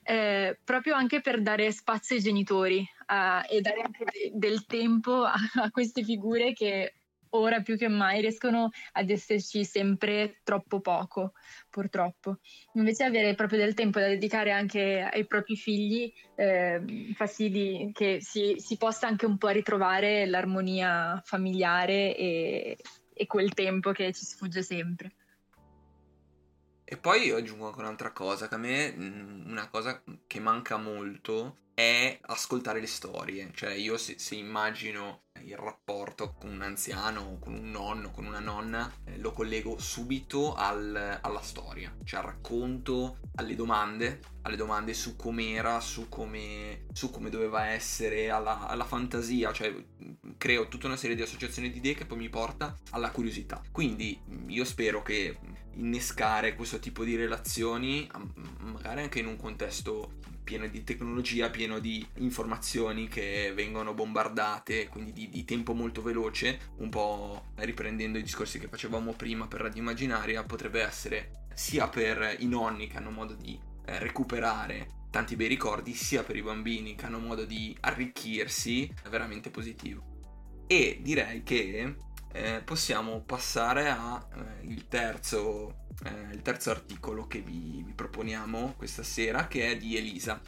eh, 0.05 0.57
proprio 0.63 0.95
anche 0.95 1.21
per 1.21 1.43
dare 1.43 1.73
spazio 1.73 2.15
ai 2.15 2.23
genitori 2.23 2.79
eh, 2.79 3.57
e 3.57 3.61
dare 3.61 3.81
anche 3.81 4.05
de- 4.05 4.31
del 4.33 4.65
tempo 4.67 5.25
a, 5.25 5.35
a 5.55 5.71
queste 5.73 6.05
figure 6.05 6.53
che 6.53 6.98
ora 7.31 7.61
più 7.61 7.77
che 7.77 7.89
mai 7.89 8.21
riescono 8.21 8.71
ad 8.93 9.11
esserci 9.11 9.65
sempre 9.65 10.41
troppo 10.43 10.81
poco, 10.81 11.33
purtroppo. 11.71 12.39
Invece 12.75 13.05
avere 13.05 13.35
proprio 13.35 13.59
del 13.59 13.75
tempo 13.75 13.99
da 13.99 14.09
dedicare 14.09 14.53
anche 14.53 15.01
ai 15.01 15.27
propri 15.27 15.57
figli 15.57 16.13
eh, 16.35 17.13
fa 17.15 17.27
sì 17.27 17.51
di, 17.51 17.91
che 17.93 18.19
si, 18.21 18.57
si, 18.59 18.77
possa 18.77 19.07
anche 19.07 19.27
un 19.27 19.39
po' 19.39 19.49
ritrovare 19.49 20.27
l'armonia 20.27 21.21
familiare 21.25 22.17
e, 22.17 22.79
e 23.13 23.27
quel 23.27 23.53
tempo 23.55 23.93
che 23.93 24.13
ci 24.13 24.25
sfugge 24.25 24.63
sempre. 24.63 25.13
E 26.85 26.97
poi 26.97 27.27
io 27.27 27.37
aggiungo 27.37 27.67
anche 27.67 27.81
un'altra 27.81 28.13
cosa, 28.13 28.49
che 28.49 28.55
a 28.55 28.59
me 28.59 28.95
mm, 28.97 29.51
una 29.51 29.69
cosa 29.69 30.03
che 30.27 30.41
manca 30.41 30.79
molto 30.79 31.57
è 31.79 32.19
ascoltare 32.23 32.81
le 32.81 32.89
storie. 32.89 33.53
Cioè 33.55 33.71
io 33.71 33.97
se, 33.99 34.19
se 34.19 34.35
immagino 34.35 35.27
il 35.45 35.57
rapporto 35.57 36.33
con 36.33 36.51
un 36.51 36.63
anziano, 36.63 37.39
con 37.39 37.55
un 37.55 37.71
nonno, 37.71 38.11
con 38.11 38.27
una 38.27 38.41
nonna, 38.41 38.93
eh, 39.05 39.17
lo 39.19 39.31
collego 39.31 39.79
subito 39.79 40.55
al, 40.55 41.21
alla 41.23 41.41
storia, 41.41 41.95
cioè 42.03 42.19
al 42.19 42.27
racconto, 42.27 43.19
alle 43.37 43.55
domande, 43.55 44.19
alle 44.43 44.57
domande 44.57 44.93
su 44.93 45.15
com'era, 45.15 45.79
su 45.79 46.09
come, 46.09 46.87
su 46.93 47.13
come 47.13 47.31
doveva 47.31 47.67
essere, 47.69 48.29
alla, 48.29 48.67
alla, 48.67 48.85
fantasia, 48.85 49.53
cioè 49.53 49.73
creo 50.37 50.67
tutta 50.67 50.89
una 50.89 50.97
serie 50.97 51.15
di 51.15 51.23
associazioni 51.23 51.71
di 51.71 51.79
idee 51.79 51.95
che 51.95 52.07
poi 52.07 52.19
mi 52.19 52.29
porta 52.29 52.77
alla 52.91 53.13
curiosità. 53.13 53.63
Quindi 53.71 54.21
io 54.49 54.65
spero 54.65 55.01
che 55.03 55.39
innescare 55.75 56.57
questo 56.57 56.81
tipo 56.81 57.05
di 57.05 57.15
relazioni, 57.15 58.11
magari 58.63 59.03
anche 59.03 59.21
in 59.21 59.27
un 59.27 59.37
contesto 59.37 60.15
pieno 60.49 60.67
di 60.67 60.83
tecnologia, 60.83 61.51
pieno 61.51 61.79
di 61.79 62.03
informazioni 62.21 63.07
che 63.07 63.53
vengono 63.55 63.93
bombardate, 63.93 64.89
quindi 64.89 65.13
di, 65.13 65.29
di, 65.29 65.45
tempo 65.45 65.75
molto 65.75 66.01
veloce, 66.01 66.71
un 66.77 66.89
po' 66.89 67.49
riprendendo 67.57 68.17
i 68.17 68.23
discorsi 68.23 68.59
che 68.59 68.67
facevamo 68.67 69.13
prima 69.13 69.47
per 69.47 69.61
Radio 69.61 69.83
Immaginaria, 69.83 70.43
potrebbe 70.45 70.81
essere 70.81 71.49
sia 71.53 71.89
per 71.89 72.37
i 72.39 72.47
nonni 72.47 72.87
che 72.87 72.97
hanno 72.97 73.11
modo 73.11 73.35
di 73.35 73.61
eh, 73.85 73.99
recuperare 73.99 74.89
tanti 75.11 75.37
bei 75.37 75.49
ricordi, 75.49 75.93
sia 75.93 76.23
per 76.23 76.37
i 76.37 76.43
bambini 76.43 76.95
che 76.95 77.05
hanno 77.05 77.19
modo 77.19 77.45
di 77.45 77.77
arricchirsi, 77.81 78.91
è 79.03 79.09
veramente 79.11 79.51
positivo. 79.51 80.65
E 80.67 81.01
direi 81.03 81.43
che 81.43 81.95
eh, 82.33 82.63
possiamo 82.65 83.23
passare 83.23 83.89
al 83.91 84.23
eh, 84.63 84.87
terzo 84.89 85.87
eh, 86.05 86.43
terzo 86.43 86.71
articolo 86.71 87.27
che 87.27 87.41
vi, 87.41 87.83
vi 87.85 87.93
proponiamo 87.93 88.75
questa 88.77 89.03
sera, 89.03 89.49
che 89.49 89.71
è 89.71 89.77
di 89.77 89.97
Elisa. 89.97 90.41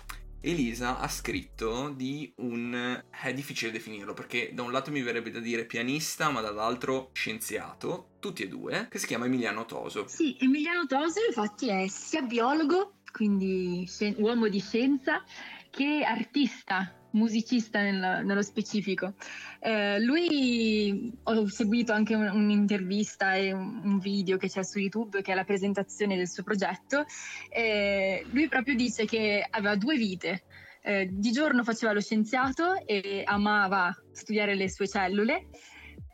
Elisa 0.42 0.98
ha 0.98 1.08
scritto 1.08 1.90
di 1.90 2.32
un... 2.36 3.02
è 3.10 3.34
difficile 3.34 3.70
definirlo 3.70 4.14
perché 4.14 4.52
da 4.54 4.62
un 4.62 4.72
lato 4.72 4.90
mi 4.90 5.02
verrebbe 5.02 5.30
da 5.30 5.38
dire 5.38 5.66
pianista 5.66 6.30
ma 6.30 6.40
dall'altro 6.40 7.10
scienziato, 7.12 8.12
tutti 8.20 8.42
e 8.44 8.48
due, 8.48 8.88
che 8.90 8.98
si 8.98 9.06
chiama 9.06 9.26
Emiliano 9.26 9.66
Toso. 9.66 10.06
Sì, 10.08 10.36
Emiliano 10.40 10.86
Toso 10.86 11.20
infatti 11.26 11.68
è 11.68 11.86
sia 11.88 12.22
biologo, 12.22 13.00
quindi 13.12 13.86
uomo 14.16 14.48
di 14.48 14.60
scienza, 14.60 15.22
che 15.68 16.04
artista 16.04 16.99
musicista 17.12 17.80
nel, 17.80 18.24
nello 18.24 18.42
specifico. 18.42 19.14
Eh, 19.60 20.00
lui 20.00 21.12
ho 21.22 21.48
seguito 21.48 21.92
anche 21.92 22.14
un, 22.14 22.28
un'intervista 22.28 23.34
e 23.34 23.52
un, 23.52 23.80
un, 23.84 23.98
video 23.98 24.36
che 24.36 24.48
c'è 24.48 24.62
su 24.64 24.78
YouTube 24.78 25.22
che 25.22 25.32
è 25.32 25.34
la 25.34 25.44
presentazione 25.44 26.16
del 26.16 26.28
suo 26.28 26.42
progetto. 26.42 27.04
Eh, 27.48 28.24
lui 28.30 28.48
proprio 28.48 28.74
dice 28.74 29.04
che 29.04 29.46
aveva 29.48 29.76
due 29.76 29.96
vite. 29.96 30.44
Eh, 30.82 31.08
di 31.10 31.30
giorno 31.30 31.62
faceva 31.62 31.92
lo 31.92 32.00
scienziato 32.00 32.74
e 32.86 33.22
amava 33.24 33.94
studiare 34.12 34.54
le 34.54 34.70
sue 34.70 34.88
cellule. 34.88 35.48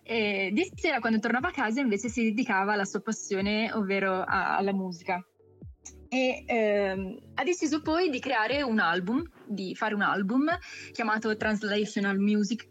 E 0.02 0.50
di 0.52 0.70
sera, 0.74 1.00
quando 1.00 1.18
tornava 1.18 1.48
a 1.48 1.52
casa, 1.52 1.80
invece 1.80 2.08
si 2.08 2.22
dedicava 2.22 2.74
alla 2.74 2.84
sua 2.84 3.00
passione, 3.00 3.72
ovvero 3.72 4.22
a, 4.22 4.56
alla 4.56 4.72
musica 4.72 5.24
e 6.08 6.44
ehm, 6.46 7.18
ha 7.34 7.44
deciso 7.44 7.82
poi 7.82 8.10
di 8.10 8.20
creare 8.20 8.62
un 8.62 8.78
album, 8.78 9.22
di 9.46 9.74
fare 9.74 9.94
un 9.94 10.02
album 10.02 10.46
chiamato 10.92 11.36
Translational 11.36 12.18
Music 12.18 12.68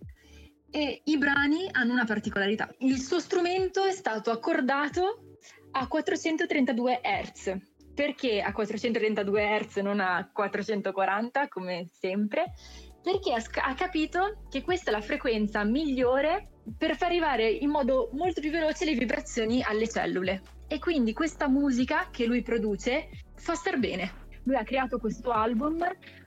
e 0.75 1.01
i 1.05 1.17
brani 1.17 1.69
hanno 1.71 1.93
una 1.93 2.03
particolarità. 2.03 2.69
Il 2.79 2.99
suo 2.99 3.19
strumento 3.19 3.85
è 3.85 3.91
stato 3.91 4.29
accordato 4.31 5.37
a 5.71 5.87
432 5.87 7.01
Hz. 7.01 7.57
Perché 7.93 8.41
a 8.41 8.51
432 8.51 9.59
Hz 9.59 9.75
non 9.77 10.01
a 10.01 10.29
440 10.33 11.47
come 11.47 11.87
sempre? 11.93 12.53
Perché 13.01 13.31
ha, 13.31 13.41
ha 13.69 13.73
capito 13.73 14.43
che 14.49 14.63
questa 14.63 14.89
è 14.89 14.93
la 14.93 14.99
frequenza 14.99 15.63
migliore 15.63 16.49
per 16.77 16.97
far 16.97 17.09
arrivare 17.09 17.49
in 17.49 17.69
modo 17.69 18.09
molto 18.11 18.41
più 18.41 18.51
veloce 18.51 18.83
le 18.83 18.95
vibrazioni 18.95 19.63
alle 19.63 19.87
cellule. 19.87 20.41
E 20.67 20.79
quindi 20.79 21.13
questa 21.13 21.47
musica 21.47 22.09
che 22.11 22.25
lui 22.25 22.41
produce 22.41 23.07
fa 23.45 23.53
star 23.53 23.77
bene. 23.77 24.23
Lui 24.45 24.55
ha 24.55 24.63
creato 24.63 24.97
questo 24.97 25.29
album, 25.29 25.77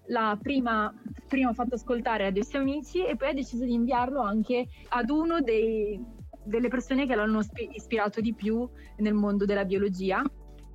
l'ha 0.06 0.38
prima, 0.40 0.92
prima 1.26 1.52
fatto 1.52 1.74
ascoltare 1.74 2.26
a 2.26 2.30
dei 2.30 2.44
suoi 2.44 2.62
amici 2.62 3.04
e 3.04 3.16
poi 3.16 3.30
ha 3.30 3.32
deciso 3.32 3.64
di 3.64 3.72
inviarlo 3.72 4.20
anche 4.20 4.68
ad 4.90 5.10
uno 5.10 5.40
dei, 5.40 6.00
delle 6.44 6.68
persone 6.68 7.06
che 7.06 7.16
l'hanno 7.16 7.40
ispirato 7.72 8.20
di 8.20 8.34
più 8.34 8.68
nel 8.98 9.14
mondo 9.14 9.44
della 9.44 9.64
biologia. 9.64 10.22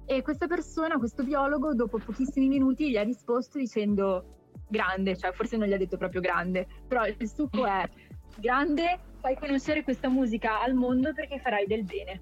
E 0.05 0.21
questa 0.21 0.47
persona, 0.47 0.97
questo 0.97 1.23
biologo, 1.23 1.73
dopo 1.73 1.97
pochissimi 1.97 2.49
minuti 2.49 2.89
gli 2.89 2.97
ha 2.97 3.03
risposto 3.03 3.57
dicendo 3.57 4.51
grande, 4.67 5.15
cioè 5.15 5.31
forse 5.31 5.55
non 5.55 5.69
gli 5.69 5.73
ha 5.73 5.77
detto 5.77 5.95
proprio 5.95 6.19
grande, 6.19 6.67
però 6.85 7.05
il 7.05 7.29
succo 7.29 7.65
è 7.65 7.89
grande, 8.37 8.99
fai 9.21 9.37
conoscere 9.37 9.83
questa 9.83 10.09
musica 10.09 10.61
al 10.61 10.73
mondo 10.73 11.13
perché 11.13 11.39
farai 11.39 11.67
del 11.67 11.85
bene. 11.85 12.21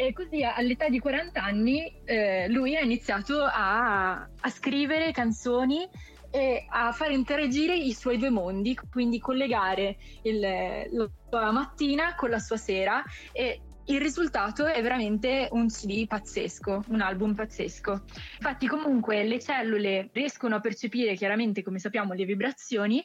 E 0.00 0.14
così 0.14 0.42
all'età 0.42 0.88
di 0.88 0.98
40 0.98 1.42
anni 1.42 1.92
eh, 2.06 2.48
lui 2.48 2.74
ha 2.74 2.80
iniziato 2.80 3.44
a, 3.44 4.12
a 4.12 4.48
scrivere 4.48 5.12
canzoni 5.12 5.86
e 6.30 6.64
a 6.70 6.90
far 6.92 7.10
interagire 7.10 7.76
i 7.76 7.92
suoi 7.92 8.16
due 8.16 8.30
mondi, 8.30 8.74
quindi 8.90 9.20
collegare 9.20 9.98
il, 10.22 10.40
la 10.40 11.10
sua 11.28 11.50
mattina 11.50 12.14
con 12.14 12.30
la 12.30 12.38
sua 12.38 12.56
sera 12.56 13.02
e 13.30 13.60
il 13.88 14.00
risultato 14.00 14.64
è 14.64 14.80
veramente 14.80 15.48
un 15.50 15.66
CD 15.66 16.06
pazzesco, 16.06 16.84
un 16.88 17.02
album 17.02 17.34
pazzesco. 17.34 18.04
Infatti 18.36 18.66
comunque 18.66 19.22
le 19.24 19.38
cellule 19.38 20.08
riescono 20.14 20.54
a 20.54 20.60
percepire 20.60 21.14
chiaramente, 21.14 21.62
come 21.62 21.78
sappiamo, 21.78 22.14
le 22.14 22.24
vibrazioni 22.24 23.04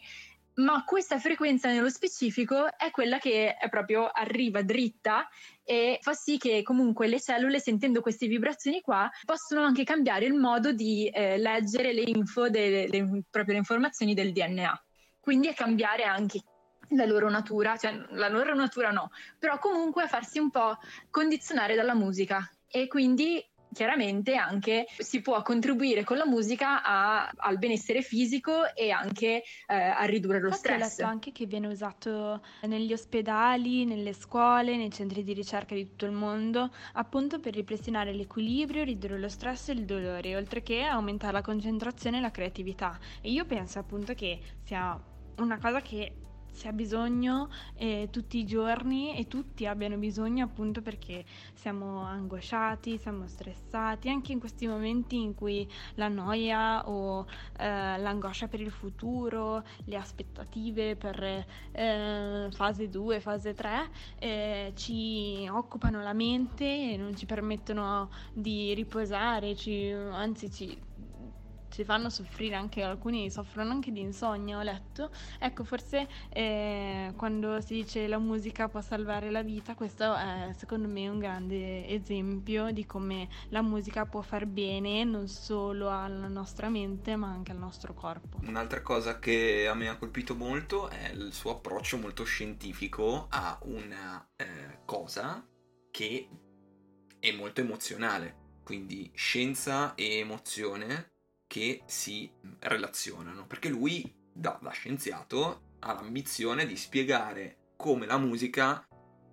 ma 0.55 0.83
questa 0.85 1.19
frequenza 1.19 1.69
nello 1.69 1.89
specifico 1.89 2.77
è 2.77 2.91
quella 2.91 3.17
che 3.17 3.55
è 3.55 3.69
proprio 3.69 4.07
arriva 4.07 4.61
dritta 4.61 5.27
e 5.63 5.97
fa 6.01 6.13
sì 6.13 6.37
che 6.37 6.61
comunque 6.63 7.07
le 7.07 7.19
cellule 7.19 7.59
sentendo 7.59 8.01
queste 8.01 8.27
vibrazioni 8.27 8.81
qua 8.81 9.09
possono 9.25 9.63
anche 9.63 9.83
cambiare 9.83 10.25
il 10.25 10.33
modo 10.33 10.71
di 10.71 11.07
eh, 11.07 11.37
leggere 11.37 11.91
le 11.93 12.03
info, 12.05 12.49
delle, 12.49 12.87
le, 12.87 13.23
proprio 13.29 13.53
le 13.53 13.59
informazioni 13.59 14.13
del 14.13 14.31
DNA. 14.31 14.83
Quindi 15.19 15.47
è 15.47 15.53
cambiare 15.53 16.03
anche 16.03 16.41
la 16.89 17.05
loro 17.05 17.29
natura, 17.29 17.75
cioè 17.77 17.99
la 18.11 18.29
loro 18.29 18.53
natura 18.53 18.91
no, 18.91 19.09
però 19.39 19.57
comunque 19.57 20.07
farsi 20.07 20.37
un 20.37 20.51
po' 20.51 20.77
condizionare 21.09 21.75
dalla 21.75 21.95
musica 21.95 22.47
e 22.67 22.87
quindi 22.87 23.43
chiaramente 23.75 24.35
anche 24.35 24.87
si 24.97 25.21
può 25.21 25.41
contribuire 25.41 26.05
con 26.05 26.17
la 26.17 26.25
musica 26.25 26.81
a, 26.81 27.29
al 27.35 27.57
benessere 27.57 28.01
fisico 28.01 28.73
e 28.73 28.89
anche 28.89 29.43
eh, 29.67 29.75
a 29.75 30.03
ridurre 30.05 30.39
lo 30.39 30.47
Infatti 30.47 30.67
stress. 30.67 30.81
Ho 30.81 31.01
letto 31.01 31.03
anche 31.03 31.31
che 31.33 31.45
viene 31.45 31.67
usato 31.67 32.41
negli 32.61 32.93
ospedali, 32.93 33.83
nelle 33.83 34.13
scuole, 34.13 34.77
nei 34.77 34.91
centri 34.91 35.23
di 35.23 35.33
ricerca 35.33 35.75
di 35.75 35.85
tutto 35.85 36.05
il 36.05 36.13
mondo, 36.13 36.71
appunto 36.93 37.39
per 37.39 37.53
ripristinare 37.53 38.13
l'equilibrio, 38.13 38.83
ridurre 38.83 39.19
lo 39.19 39.29
stress 39.29 39.69
e 39.69 39.73
il 39.73 39.83
dolore, 39.83 40.37
oltre 40.37 40.63
che 40.63 40.83
aumentare 40.83 41.33
la 41.33 41.41
concentrazione 41.41 42.17
e 42.17 42.21
la 42.21 42.31
creatività. 42.31 42.97
E 43.21 43.29
io 43.29 43.43
penso 43.45 43.79
appunto 43.79 44.13
che 44.13 44.39
sia 44.63 44.97
una 45.37 45.57
cosa 45.57 45.81
che 45.81 46.13
si 46.55 46.67
ha 46.67 46.71
bisogno 46.71 47.49
eh, 47.75 48.07
tutti 48.09 48.37
i 48.37 48.45
giorni 48.45 49.15
e 49.17 49.27
tutti 49.27 49.65
abbiano 49.65 49.97
bisogno 49.97 50.45
appunto 50.45 50.81
perché 50.81 51.25
siamo 51.53 52.01
angosciati, 52.03 52.97
siamo 52.97 53.27
stressati, 53.27 54.09
anche 54.09 54.31
in 54.31 54.39
questi 54.39 54.65
momenti 54.65 55.17
in 55.17 55.35
cui 55.35 55.69
la 55.95 56.07
noia 56.07 56.87
o 56.89 57.25
eh, 57.57 57.97
l'angoscia 57.97 58.47
per 58.47 58.61
il 58.61 58.71
futuro, 58.71 59.63
le 59.83 59.97
aspettative 59.97 60.95
per 60.95 61.45
eh, 61.71 62.47
fase 62.51 62.89
2, 62.89 63.19
fase 63.19 63.53
3 63.53 63.89
eh, 64.19 64.71
ci 64.75 65.47
occupano 65.51 66.01
la 66.01 66.13
mente 66.13 66.63
e 66.93 66.97
non 66.97 67.15
ci 67.17 67.25
permettono 67.25 68.09
di 68.33 68.73
riposare, 68.73 69.55
ci, 69.55 69.91
anzi 69.91 70.49
ci 70.49 70.77
ci 71.75 71.83
fanno 71.83 72.09
soffrire 72.09 72.55
anche 72.55 72.83
alcuni 72.83 73.29
soffrono 73.29 73.71
anche 73.71 73.91
di 73.91 73.99
insonnia 73.99 74.57
ho 74.57 74.61
letto. 74.61 75.11
Ecco 75.39 75.65
forse 75.65 76.07
eh, 76.29 77.11
quando 77.17 77.59
si 77.59 77.73
dice 77.73 78.07
la 78.07 78.17
musica 78.17 78.69
può 78.69 78.79
salvare 78.79 79.29
la 79.29 79.43
vita 79.43 79.75
questo 79.75 80.15
è 80.15 80.51
secondo 80.55 80.87
me 80.87 81.09
un 81.09 81.19
grande 81.19 81.85
esempio 81.89 82.71
di 82.71 82.85
come 82.85 83.27
la 83.49 83.61
musica 83.61 84.05
può 84.05 84.21
far 84.21 84.45
bene 84.45 85.03
non 85.03 85.27
solo 85.27 85.89
alla 85.89 86.29
nostra 86.29 86.69
mente 86.69 87.17
ma 87.17 87.27
anche 87.27 87.51
al 87.51 87.57
nostro 87.57 87.93
corpo. 87.93 88.39
Un'altra 88.43 88.81
cosa 88.81 89.19
che 89.19 89.67
a 89.67 89.73
me 89.73 89.89
ha 89.89 89.97
colpito 89.97 90.33
molto 90.33 90.87
è 90.87 91.11
il 91.13 91.33
suo 91.33 91.51
approccio 91.51 91.97
molto 91.97 92.23
scientifico 92.23 93.27
a 93.29 93.59
una 93.63 94.25
eh, 94.37 94.79
cosa 94.85 95.45
che 95.91 96.29
è 97.19 97.31
molto 97.33 97.59
emozionale. 97.59 98.43
Quindi 98.63 99.11
scienza 99.13 99.93
e 99.93 100.19
emozione 100.19 101.14
che 101.47 101.83
si 101.85 102.31
relazionano, 102.59 103.45
perché 103.45 103.69
lui, 103.69 104.13
da, 104.31 104.57
da 104.61 104.71
scienziato, 104.71 105.75
ha 105.79 105.93
l'ambizione 105.93 106.65
di 106.65 106.75
spiegare 106.75 107.73
come 107.75 108.05
la 108.05 108.17
musica 108.17 108.85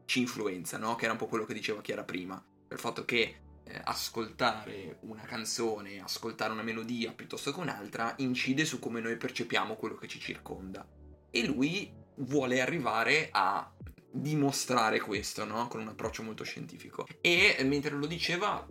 ci 0.05 0.21
influenza, 0.21 0.79
no? 0.79 0.95
che 0.95 1.05
era 1.05 1.13
un 1.13 1.19
po' 1.19 1.27
quello 1.27 1.45
che 1.45 1.55
diceva 1.55 1.81
Chiara 1.81 2.05
prima, 2.05 2.43
il 2.71 2.79
fatto 2.79 3.05
che 3.05 3.41
eh, 3.65 3.81
ascoltare 3.85 4.99
una 5.03 5.23
canzone, 5.23 6.01
ascoltare 6.01 6.53
una 6.53 6.63
melodia 6.63 7.13
piuttosto 7.13 7.53
che 7.53 7.61
un'altra, 7.61 8.15
incide 8.19 8.65
su 8.65 8.79
come 8.79 9.01
noi 9.01 9.17
percepiamo 9.17 9.77
quello 9.77 9.97
che 9.97 10.09
ci 10.09 10.19
circonda. 10.19 10.87
E 11.31 11.47
lui 11.47 11.91
vuole 12.17 12.61
arrivare 12.61 13.29
a 13.33 13.73
dimostrare 14.11 15.01
questo, 15.01 15.45
no? 15.45 15.69
Con 15.69 15.81
un 15.81 15.89
approccio 15.89 16.23
molto 16.23 16.45
scientifico. 16.45 17.07
E 17.21 17.57
mentre 17.65 17.95
lo 17.95 18.07
diceva, 18.07 18.67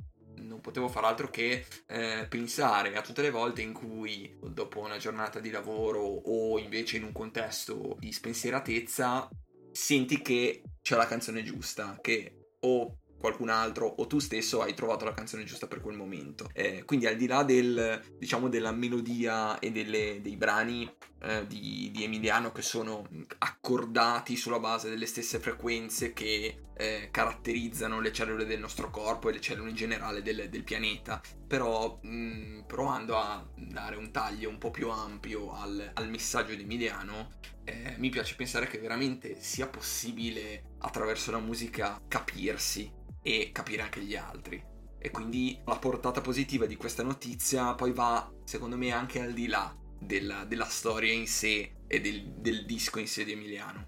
non 0.51 0.59
potevo 0.59 0.89
far 0.89 1.05
altro 1.05 1.29
che 1.29 1.65
eh, 1.87 2.27
pensare 2.27 2.95
a 2.95 3.01
tutte 3.01 3.21
le 3.21 3.31
volte 3.31 3.61
in 3.61 3.71
cui 3.71 4.37
dopo 4.49 4.81
una 4.81 4.97
giornata 4.97 5.39
di 5.39 5.49
lavoro 5.49 6.01
o 6.01 6.59
invece 6.59 6.97
in 6.97 7.03
un 7.03 7.13
contesto 7.13 7.95
di 7.97 8.11
spensieratezza 8.11 9.29
senti 9.71 10.21
che 10.21 10.61
c'è 10.81 10.97
la 10.97 11.07
canzone 11.07 11.43
giusta, 11.43 11.97
che 12.01 12.55
o 12.59 12.97
qualcun 13.21 13.49
altro 13.49 13.86
o 13.86 14.07
tu 14.07 14.19
stesso 14.19 14.62
hai 14.62 14.73
trovato 14.73 15.05
la 15.05 15.13
canzone 15.13 15.45
giusta 15.45 15.67
per 15.67 15.79
quel 15.79 15.95
momento. 15.95 16.49
Eh, 16.53 16.84
quindi 16.84 17.05
al 17.05 17.15
di 17.15 17.27
là 17.27 17.43
del, 17.43 18.01
diciamo, 18.17 18.49
della 18.49 18.71
melodia 18.71 19.60
e 19.60 19.71
delle, 19.71 20.19
dei 20.21 20.36
brani 20.36 20.91
eh, 21.21 21.45
di, 21.47 21.91
di, 21.93 22.03
Emiliano 22.03 22.51
che 22.51 22.63
sono 22.63 23.07
accordati 23.38 24.36
sulla 24.36 24.60
base 24.60 24.89
delle 24.89 25.05
stesse 25.05 25.39
frequenze 25.39 26.13
che 26.13 26.63
eh, 26.73 27.10
caratterizzano 27.12 28.01
le 28.01 28.12
cellule 28.12 28.45
del 28.45 28.60
nostro 28.60 28.89
corpo 28.89 29.29
e 29.29 29.34
le 29.34 29.39
cellule 29.39 29.69
in 29.69 29.75
generale 29.75 30.23
del, 30.23 30.49
del 30.49 30.63
pianeta, 30.63 31.21
però 31.45 31.99
mh, 32.01 32.10
mm, 32.10 32.60
provando 32.62 33.17
a 33.17 33.47
dare 33.55 33.97
un 33.97 34.10
taglio 34.12 34.49
un 34.49 34.57
po' 34.57 34.71
più 34.71 34.89
ampio 34.89 35.53
al, 35.53 35.91
al 35.93 36.10
messaggio 36.10 36.55
di 36.55 36.63
Emiliano, 36.63 37.29
eh, 37.65 37.95
mi 37.97 38.10
piace 38.10 38.36
pensare 38.36 38.65
che 38.65 38.79
veramente 38.79 39.39
sia 39.39 39.67
possibile 39.67 40.75
attraverso 40.79 41.29
la 41.29 41.39
musica 41.39 42.01
capirsi 42.07 42.91
e 43.21 43.51
capire 43.51 43.81
anche 43.81 44.01
gli 44.01 44.15
altri. 44.15 44.63
E 44.97 45.10
quindi 45.10 45.60
la 45.65 45.77
portata 45.77 46.21
positiva 46.21 46.65
di 46.65 46.75
questa 46.75 47.03
notizia 47.03 47.73
poi 47.73 47.91
va, 47.91 48.31
secondo 48.43 48.77
me, 48.77 48.91
anche 48.91 49.21
al 49.21 49.34
di 49.34 49.47
là 49.47 49.75
della, 49.99 50.45
della 50.45 50.65
storia 50.65 51.12
in 51.12 51.27
sé 51.27 51.77
e 51.88 52.01
del, 52.01 52.34
del 52.38 52.65
disco 52.65 52.99
in 52.99 53.07
sé 53.07 53.23
di 53.23 53.31
Emiliano. 53.31 53.88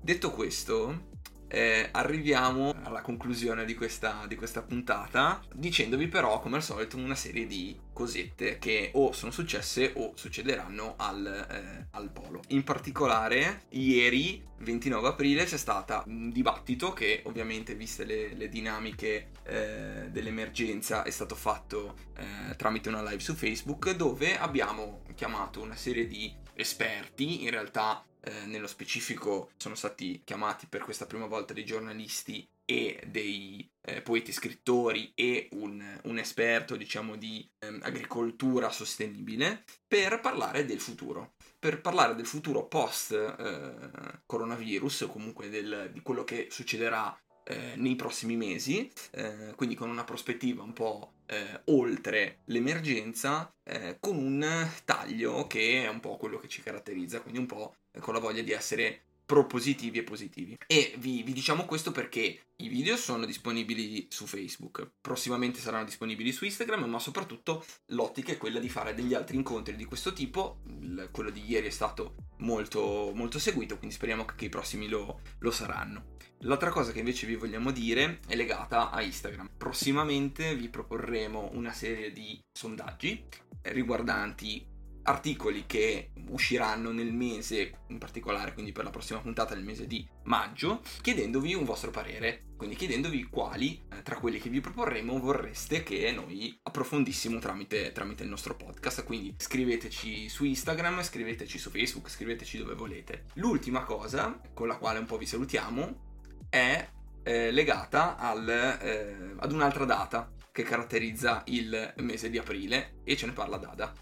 Detto 0.00 0.30
questo, 0.30 1.08
eh, 1.56 1.88
arriviamo 1.90 2.74
alla 2.82 3.00
conclusione 3.00 3.64
di 3.64 3.74
questa, 3.74 4.26
di 4.28 4.36
questa, 4.36 4.60
puntata 4.60 5.40
dicendovi 5.54 6.06
però 6.06 6.38
come 6.40 6.56
al 6.56 6.62
solito 6.62 6.98
una 6.98 7.14
serie 7.14 7.46
di 7.46 7.74
cosette 7.94 8.58
che 8.58 8.90
o 8.92 9.12
sono 9.12 9.32
successe 9.32 9.92
o 9.96 10.12
succederanno 10.14 10.96
al, 10.98 11.24
eh, 11.26 11.86
al 11.92 12.10
polo. 12.10 12.42
In 12.48 12.62
particolare 12.62 13.62
ieri 13.70 14.44
29 14.58 15.08
aprile 15.08 15.44
c'è 15.44 15.56
stato 15.56 16.02
un 16.06 16.30
dibattito 16.30 16.92
che 16.92 17.22
ovviamente 17.24 17.74
viste 17.74 18.04
le, 18.04 18.34
le 18.34 18.50
dinamiche 18.50 19.28
eh, 19.44 20.08
dell'emergenza 20.10 21.04
è 21.04 21.10
stato 21.10 21.34
fatto 21.34 21.96
eh, 22.18 22.54
tramite 22.56 22.90
una 22.90 23.02
live 23.02 23.20
su 23.20 23.34
Facebook 23.34 23.92
dove 23.92 24.36
abbiamo 24.36 25.04
chiamato 25.14 25.62
una 25.62 25.76
serie 25.76 26.06
di 26.06 26.34
esperti 26.52 27.44
in 27.44 27.50
realtà 27.50 28.04
eh, 28.26 28.46
nello 28.46 28.66
specifico 28.66 29.50
sono 29.56 29.76
stati 29.76 30.22
chiamati 30.24 30.66
per 30.66 30.80
questa 30.82 31.06
prima 31.06 31.26
volta 31.26 31.52
dei 31.52 31.64
giornalisti 31.64 32.46
e 32.64 33.00
dei 33.06 33.70
eh, 33.82 34.02
poeti 34.02 34.32
scrittori 34.32 35.12
e 35.14 35.48
un, 35.52 36.00
un 36.02 36.18
esperto 36.18 36.74
diciamo 36.74 37.14
di 37.14 37.48
eh, 37.60 37.78
agricoltura 37.82 38.70
sostenibile 38.70 39.62
per 39.86 40.20
parlare 40.20 40.64
del 40.64 40.80
futuro. 40.80 41.34
Per 41.58 41.80
parlare 41.80 42.16
del 42.16 42.26
futuro 42.26 42.66
post 42.66 43.12
eh, 43.12 44.20
coronavirus 44.26 45.02
o 45.02 45.08
comunque 45.08 45.48
del, 45.48 45.90
di 45.92 46.02
quello 46.02 46.24
che 46.24 46.48
succederà 46.50 47.16
eh, 47.48 47.74
nei 47.76 47.96
prossimi 47.96 48.36
mesi, 48.36 48.90
eh, 49.12 49.52
quindi 49.54 49.74
con 49.74 49.88
una 49.88 50.04
prospettiva 50.04 50.62
un 50.62 50.72
po' 50.72 51.12
eh, 51.26 51.60
oltre 51.66 52.38
l'emergenza, 52.46 53.52
eh, 53.62 53.98
con 54.00 54.16
un 54.16 54.68
taglio 54.84 55.46
che 55.46 55.84
è 55.84 55.88
un 55.88 56.00
po' 56.00 56.16
quello 56.16 56.38
che 56.38 56.48
ci 56.48 56.62
caratterizza, 56.62 57.20
quindi 57.20 57.38
un 57.38 57.46
po' 57.46 57.74
con 58.00 58.14
la 58.14 58.20
voglia 58.20 58.42
di 58.42 58.52
essere 58.52 59.05
propositivi 59.26 59.98
e 59.98 60.04
positivi. 60.04 60.56
E 60.66 60.94
vi, 60.98 61.22
vi, 61.22 61.32
diciamo 61.32 61.64
questo 61.64 61.90
perché 61.90 62.46
i 62.56 62.68
video 62.68 62.96
sono 62.96 63.26
disponibili 63.26 64.06
su 64.08 64.24
Facebook, 64.24 64.88
prossimamente 65.00 65.58
saranno 65.58 65.84
disponibili 65.84 66.32
su 66.32 66.44
Instagram, 66.44 66.84
ma 66.84 66.98
soprattutto 67.00 67.64
l'ottica 67.86 68.32
è 68.32 68.38
quella 68.38 68.60
di 68.60 68.68
fare 68.68 68.94
degli 68.94 69.12
altri 69.12 69.36
incontri 69.36 69.74
di 69.74 69.84
questo 69.84 70.12
tipo. 70.12 70.60
Il, 70.80 71.08
quello 71.10 71.30
di 71.30 71.44
ieri 71.44 71.66
è 71.66 71.70
stato 71.70 72.14
molto, 72.38 73.10
molto 73.14 73.38
seguito, 73.40 73.76
quindi 73.76 73.96
speriamo 73.96 74.24
che 74.24 74.46
i 74.46 74.48
prossimi 74.48 74.88
lo, 74.88 75.20
lo 75.40 75.50
saranno. 75.50 76.14
L'altra 76.40 76.70
cosa 76.70 76.92
che 76.92 77.00
invece 77.00 77.26
vi 77.26 77.34
vogliamo 77.34 77.72
dire 77.72 78.20
è 78.28 78.36
legata 78.36 78.90
a 78.90 79.02
Instagram. 79.02 79.50
Prossimamente 79.56 80.54
vi 80.54 80.68
proporremo 80.68 81.50
una 81.54 81.72
serie 81.72 82.12
di 82.12 82.40
sondaggi 82.52 83.24
riguardanti 83.62 84.74
articoli 85.06 85.64
che 85.66 86.10
usciranno 86.28 86.90
nel 86.90 87.12
mese, 87.12 87.78
in 87.88 87.98
particolare 87.98 88.52
quindi 88.52 88.72
per 88.72 88.84
la 88.84 88.90
prossima 88.90 89.20
puntata 89.20 89.54
nel 89.54 89.64
mese 89.64 89.86
di 89.86 90.06
maggio, 90.24 90.82
chiedendovi 91.00 91.54
un 91.54 91.64
vostro 91.64 91.90
parere, 91.90 92.46
quindi 92.56 92.74
chiedendovi 92.74 93.24
quali 93.24 93.82
eh, 93.92 94.02
tra 94.02 94.16
quelli 94.16 94.38
che 94.38 94.48
vi 94.48 94.60
proporremo 94.60 95.18
vorreste 95.18 95.82
che 95.82 96.10
noi 96.10 96.58
approfondissimo 96.62 97.38
tramite, 97.38 97.92
tramite 97.92 98.24
il 98.24 98.28
nostro 98.28 98.56
podcast, 98.56 99.04
quindi 99.04 99.34
scriveteci 99.38 100.28
su 100.28 100.44
Instagram, 100.44 101.02
scriveteci 101.02 101.58
su 101.58 101.70
Facebook, 101.70 102.10
scriveteci 102.10 102.58
dove 102.58 102.74
volete. 102.74 103.26
L'ultima 103.34 103.84
cosa 103.84 104.40
con 104.52 104.66
la 104.66 104.76
quale 104.76 104.98
un 104.98 105.06
po' 105.06 105.18
vi 105.18 105.26
salutiamo 105.26 106.04
è 106.48 106.88
eh, 107.22 107.50
legata 107.50 108.16
al, 108.16 108.48
eh, 108.48 109.34
ad 109.38 109.52
un'altra 109.52 109.84
data 109.84 110.30
che 110.50 110.62
caratterizza 110.62 111.42
il 111.46 111.94
mese 111.98 112.30
di 112.30 112.38
aprile 112.38 113.00
e 113.04 113.16
ce 113.16 113.26
ne 113.26 113.32
parla 113.32 113.58
Dada. 113.58 113.92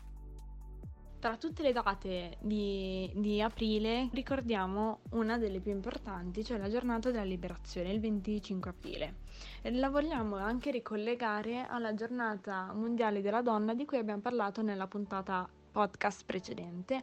Tra 1.25 1.39
tutte 1.39 1.63
le 1.63 1.73
date 1.73 2.37
di, 2.39 3.11
di, 3.15 3.41
aprile 3.41 4.11
ricordiamo 4.13 4.99
una 5.13 5.39
delle 5.39 5.59
più 5.59 5.73
importanti, 5.73 6.45
cioè 6.45 6.59
la 6.59 6.69
giornata 6.69 7.11
della 7.11 7.25
liberazione, 7.25 7.91
il 7.91 7.99
25 7.99 8.69
aprile. 8.69 9.15
La 9.63 9.89
vogliamo 9.89 10.37
anche 10.37 10.71
ricollegare 10.71 11.65
alla 11.67 11.95
giornata 11.95 12.71
mondiale 12.75 13.23
della 13.23 13.41
donna 13.41 13.73
di 13.73 13.87
cui 13.87 13.97
abbiamo 13.97 14.21
parlato 14.21 14.61
nella 14.61 14.87
puntata 14.87 15.49
podcast 15.73 16.25
precedente 16.27 17.03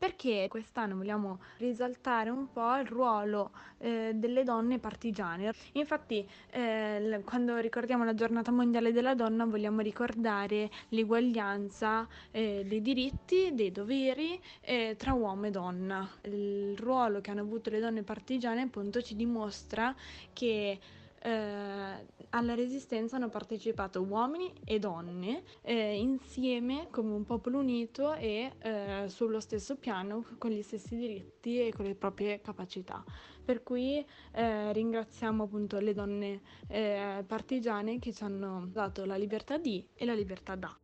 perché 0.00 0.46
quest'anno 0.48 0.96
vogliamo 0.96 1.40
risaltare 1.58 2.30
un 2.30 2.50
po' 2.50 2.74
il 2.76 2.86
ruolo 2.86 3.50
eh, 3.76 4.12
delle 4.14 4.44
donne 4.44 4.78
partigiane. 4.78 5.52
Infatti, 5.72 6.26
eh, 6.52 7.20
quando 7.22 7.58
ricordiamo 7.58 8.02
la 8.04 8.14
giornata 8.14 8.50
mondiale 8.50 8.92
della 8.92 9.14
donna, 9.14 9.44
vogliamo 9.44 9.82
ricordare 9.82 10.70
l'eguaglianza 10.88 12.08
eh, 12.30 12.64
dei 12.66 12.80
diritti, 12.80 13.50
dei 13.52 13.70
doveri 13.70 14.40
eh, 14.62 14.94
tra 14.96 15.12
uomo 15.12 15.48
e 15.48 15.50
donna. 15.50 16.08
Il 16.22 16.78
ruolo 16.78 17.20
che 17.20 17.30
hanno 17.30 17.42
avuto 17.42 17.68
le 17.68 17.80
donne 17.80 18.02
partigiane, 18.02 18.62
appunto, 18.62 19.02
ci 19.02 19.14
dimostra 19.14 19.94
che 20.32 20.78
eh, 21.22 22.06
alla 22.30 22.54
resistenza 22.54 23.16
hanno 23.16 23.28
partecipato 23.28 24.02
uomini 24.02 24.52
e 24.64 24.78
donne 24.78 25.42
eh, 25.62 25.98
insieme 25.98 26.88
come 26.90 27.12
un 27.12 27.24
popolo 27.24 27.58
unito 27.58 28.14
e 28.14 28.52
eh, 28.58 29.04
sullo 29.08 29.40
stesso 29.40 29.76
piano 29.76 30.24
con 30.38 30.50
gli 30.50 30.62
stessi 30.62 30.96
diritti 30.96 31.66
e 31.66 31.72
con 31.72 31.84
le 31.84 31.94
proprie 31.94 32.40
capacità. 32.40 33.04
Per 33.44 33.62
cui 33.62 34.04
eh, 34.32 34.72
ringraziamo 34.72 35.44
appunto 35.44 35.78
le 35.78 35.92
donne 35.92 36.40
eh, 36.68 37.24
partigiane 37.26 37.98
che 37.98 38.12
ci 38.12 38.22
hanno 38.22 38.66
dato 38.66 39.04
la 39.04 39.16
libertà 39.16 39.58
di 39.58 39.86
e 39.94 40.04
la 40.04 40.14
libertà 40.14 40.54
da. 40.54 40.74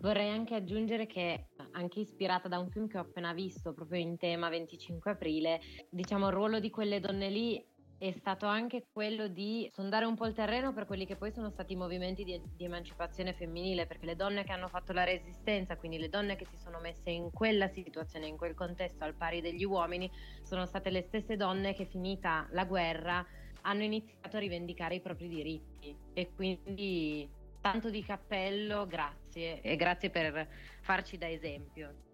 Vorrei 0.00 0.30
anche 0.30 0.54
aggiungere 0.54 1.04
che, 1.06 1.48
anche 1.72 2.00
ispirata 2.00 2.48
da 2.48 2.58
un 2.58 2.70
film 2.70 2.86
che 2.86 2.96
ho 2.96 3.02
appena 3.02 3.34
visto, 3.34 3.74
proprio 3.74 4.00
in 4.00 4.16
tema 4.16 4.48
25 4.48 5.10
aprile, 5.10 5.60
diciamo 5.90 6.28
il 6.28 6.32
ruolo 6.32 6.58
di 6.58 6.70
quelle 6.70 7.00
donne 7.00 7.28
lì 7.28 7.62
è 8.00 8.12
stato 8.12 8.46
anche 8.46 8.86
quello 8.90 9.28
di 9.28 9.68
sondare 9.74 10.06
un 10.06 10.16
po' 10.16 10.24
il 10.24 10.32
terreno 10.32 10.72
per 10.72 10.86
quelli 10.86 11.04
che 11.04 11.16
poi 11.16 11.30
sono 11.30 11.50
stati 11.50 11.74
i 11.74 11.76
movimenti 11.76 12.24
di, 12.24 12.40
di, 12.56 12.64
emancipazione 12.64 13.34
femminile, 13.34 13.84
perché 13.84 14.06
le 14.06 14.16
donne 14.16 14.42
che 14.42 14.52
hanno 14.52 14.68
fatto 14.68 14.94
la 14.94 15.04
resistenza, 15.04 15.76
quindi 15.76 15.98
le 15.98 16.08
donne 16.08 16.34
che 16.34 16.46
si 16.46 16.56
sono 16.56 16.80
messe 16.80 17.10
in 17.10 17.30
quella 17.30 17.68
situazione, 17.68 18.26
in 18.26 18.38
quel 18.38 18.54
contesto 18.54 19.04
al 19.04 19.14
pari 19.14 19.42
degli 19.42 19.64
uomini, 19.64 20.10
sono 20.42 20.64
state 20.64 20.88
le 20.88 21.02
stesse 21.02 21.36
donne 21.36 21.74
che 21.74 21.84
finita 21.84 22.48
la 22.52 22.64
guerra 22.64 23.22
hanno 23.62 23.82
iniziato 23.82 24.38
a 24.38 24.40
rivendicare 24.40 24.94
i 24.94 25.00
propri 25.00 25.28
diritti 25.28 25.94
e 26.14 26.32
quindi 26.34 27.28
tanto 27.60 27.90
di 27.90 28.02
cappello, 28.02 28.86
grazie 28.86 29.60
e 29.60 29.76
grazie 29.76 30.08
per 30.08 30.48
farci 30.80 31.18
da 31.18 31.28
esempio. 31.28 32.08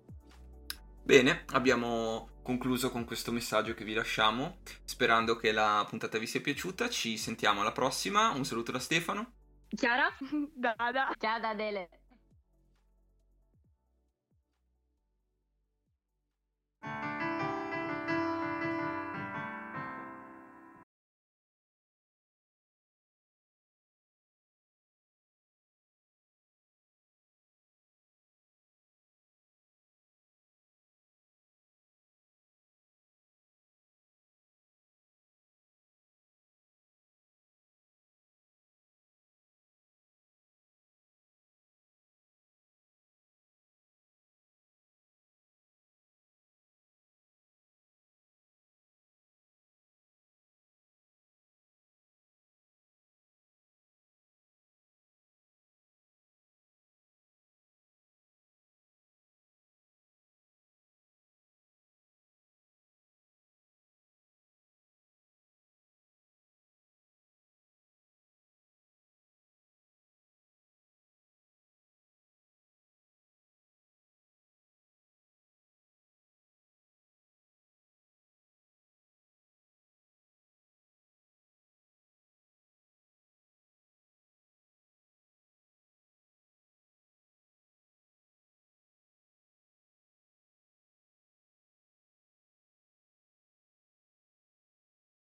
Bene, 1.06 1.44
abbiamo 1.52 2.30
concluso 2.42 2.90
con 2.90 3.04
questo 3.04 3.30
messaggio 3.30 3.74
che 3.74 3.84
vi 3.84 3.94
lasciamo, 3.94 4.56
sperando 4.82 5.36
che 5.36 5.52
la 5.52 5.86
puntata 5.88 6.18
vi 6.18 6.26
sia 6.26 6.40
piaciuta. 6.40 6.88
Ci 6.88 7.16
sentiamo 7.16 7.60
alla 7.60 7.70
prossima. 7.70 8.30
Un 8.30 8.44
saluto 8.44 8.72
da 8.72 8.80
Stefano. 8.80 9.34
Chiara. 9.68 10.08
Dada. 10.52 11.12
Ciao 11.16 11.38
da 11.38 11.54
Dele. 11.54 12.05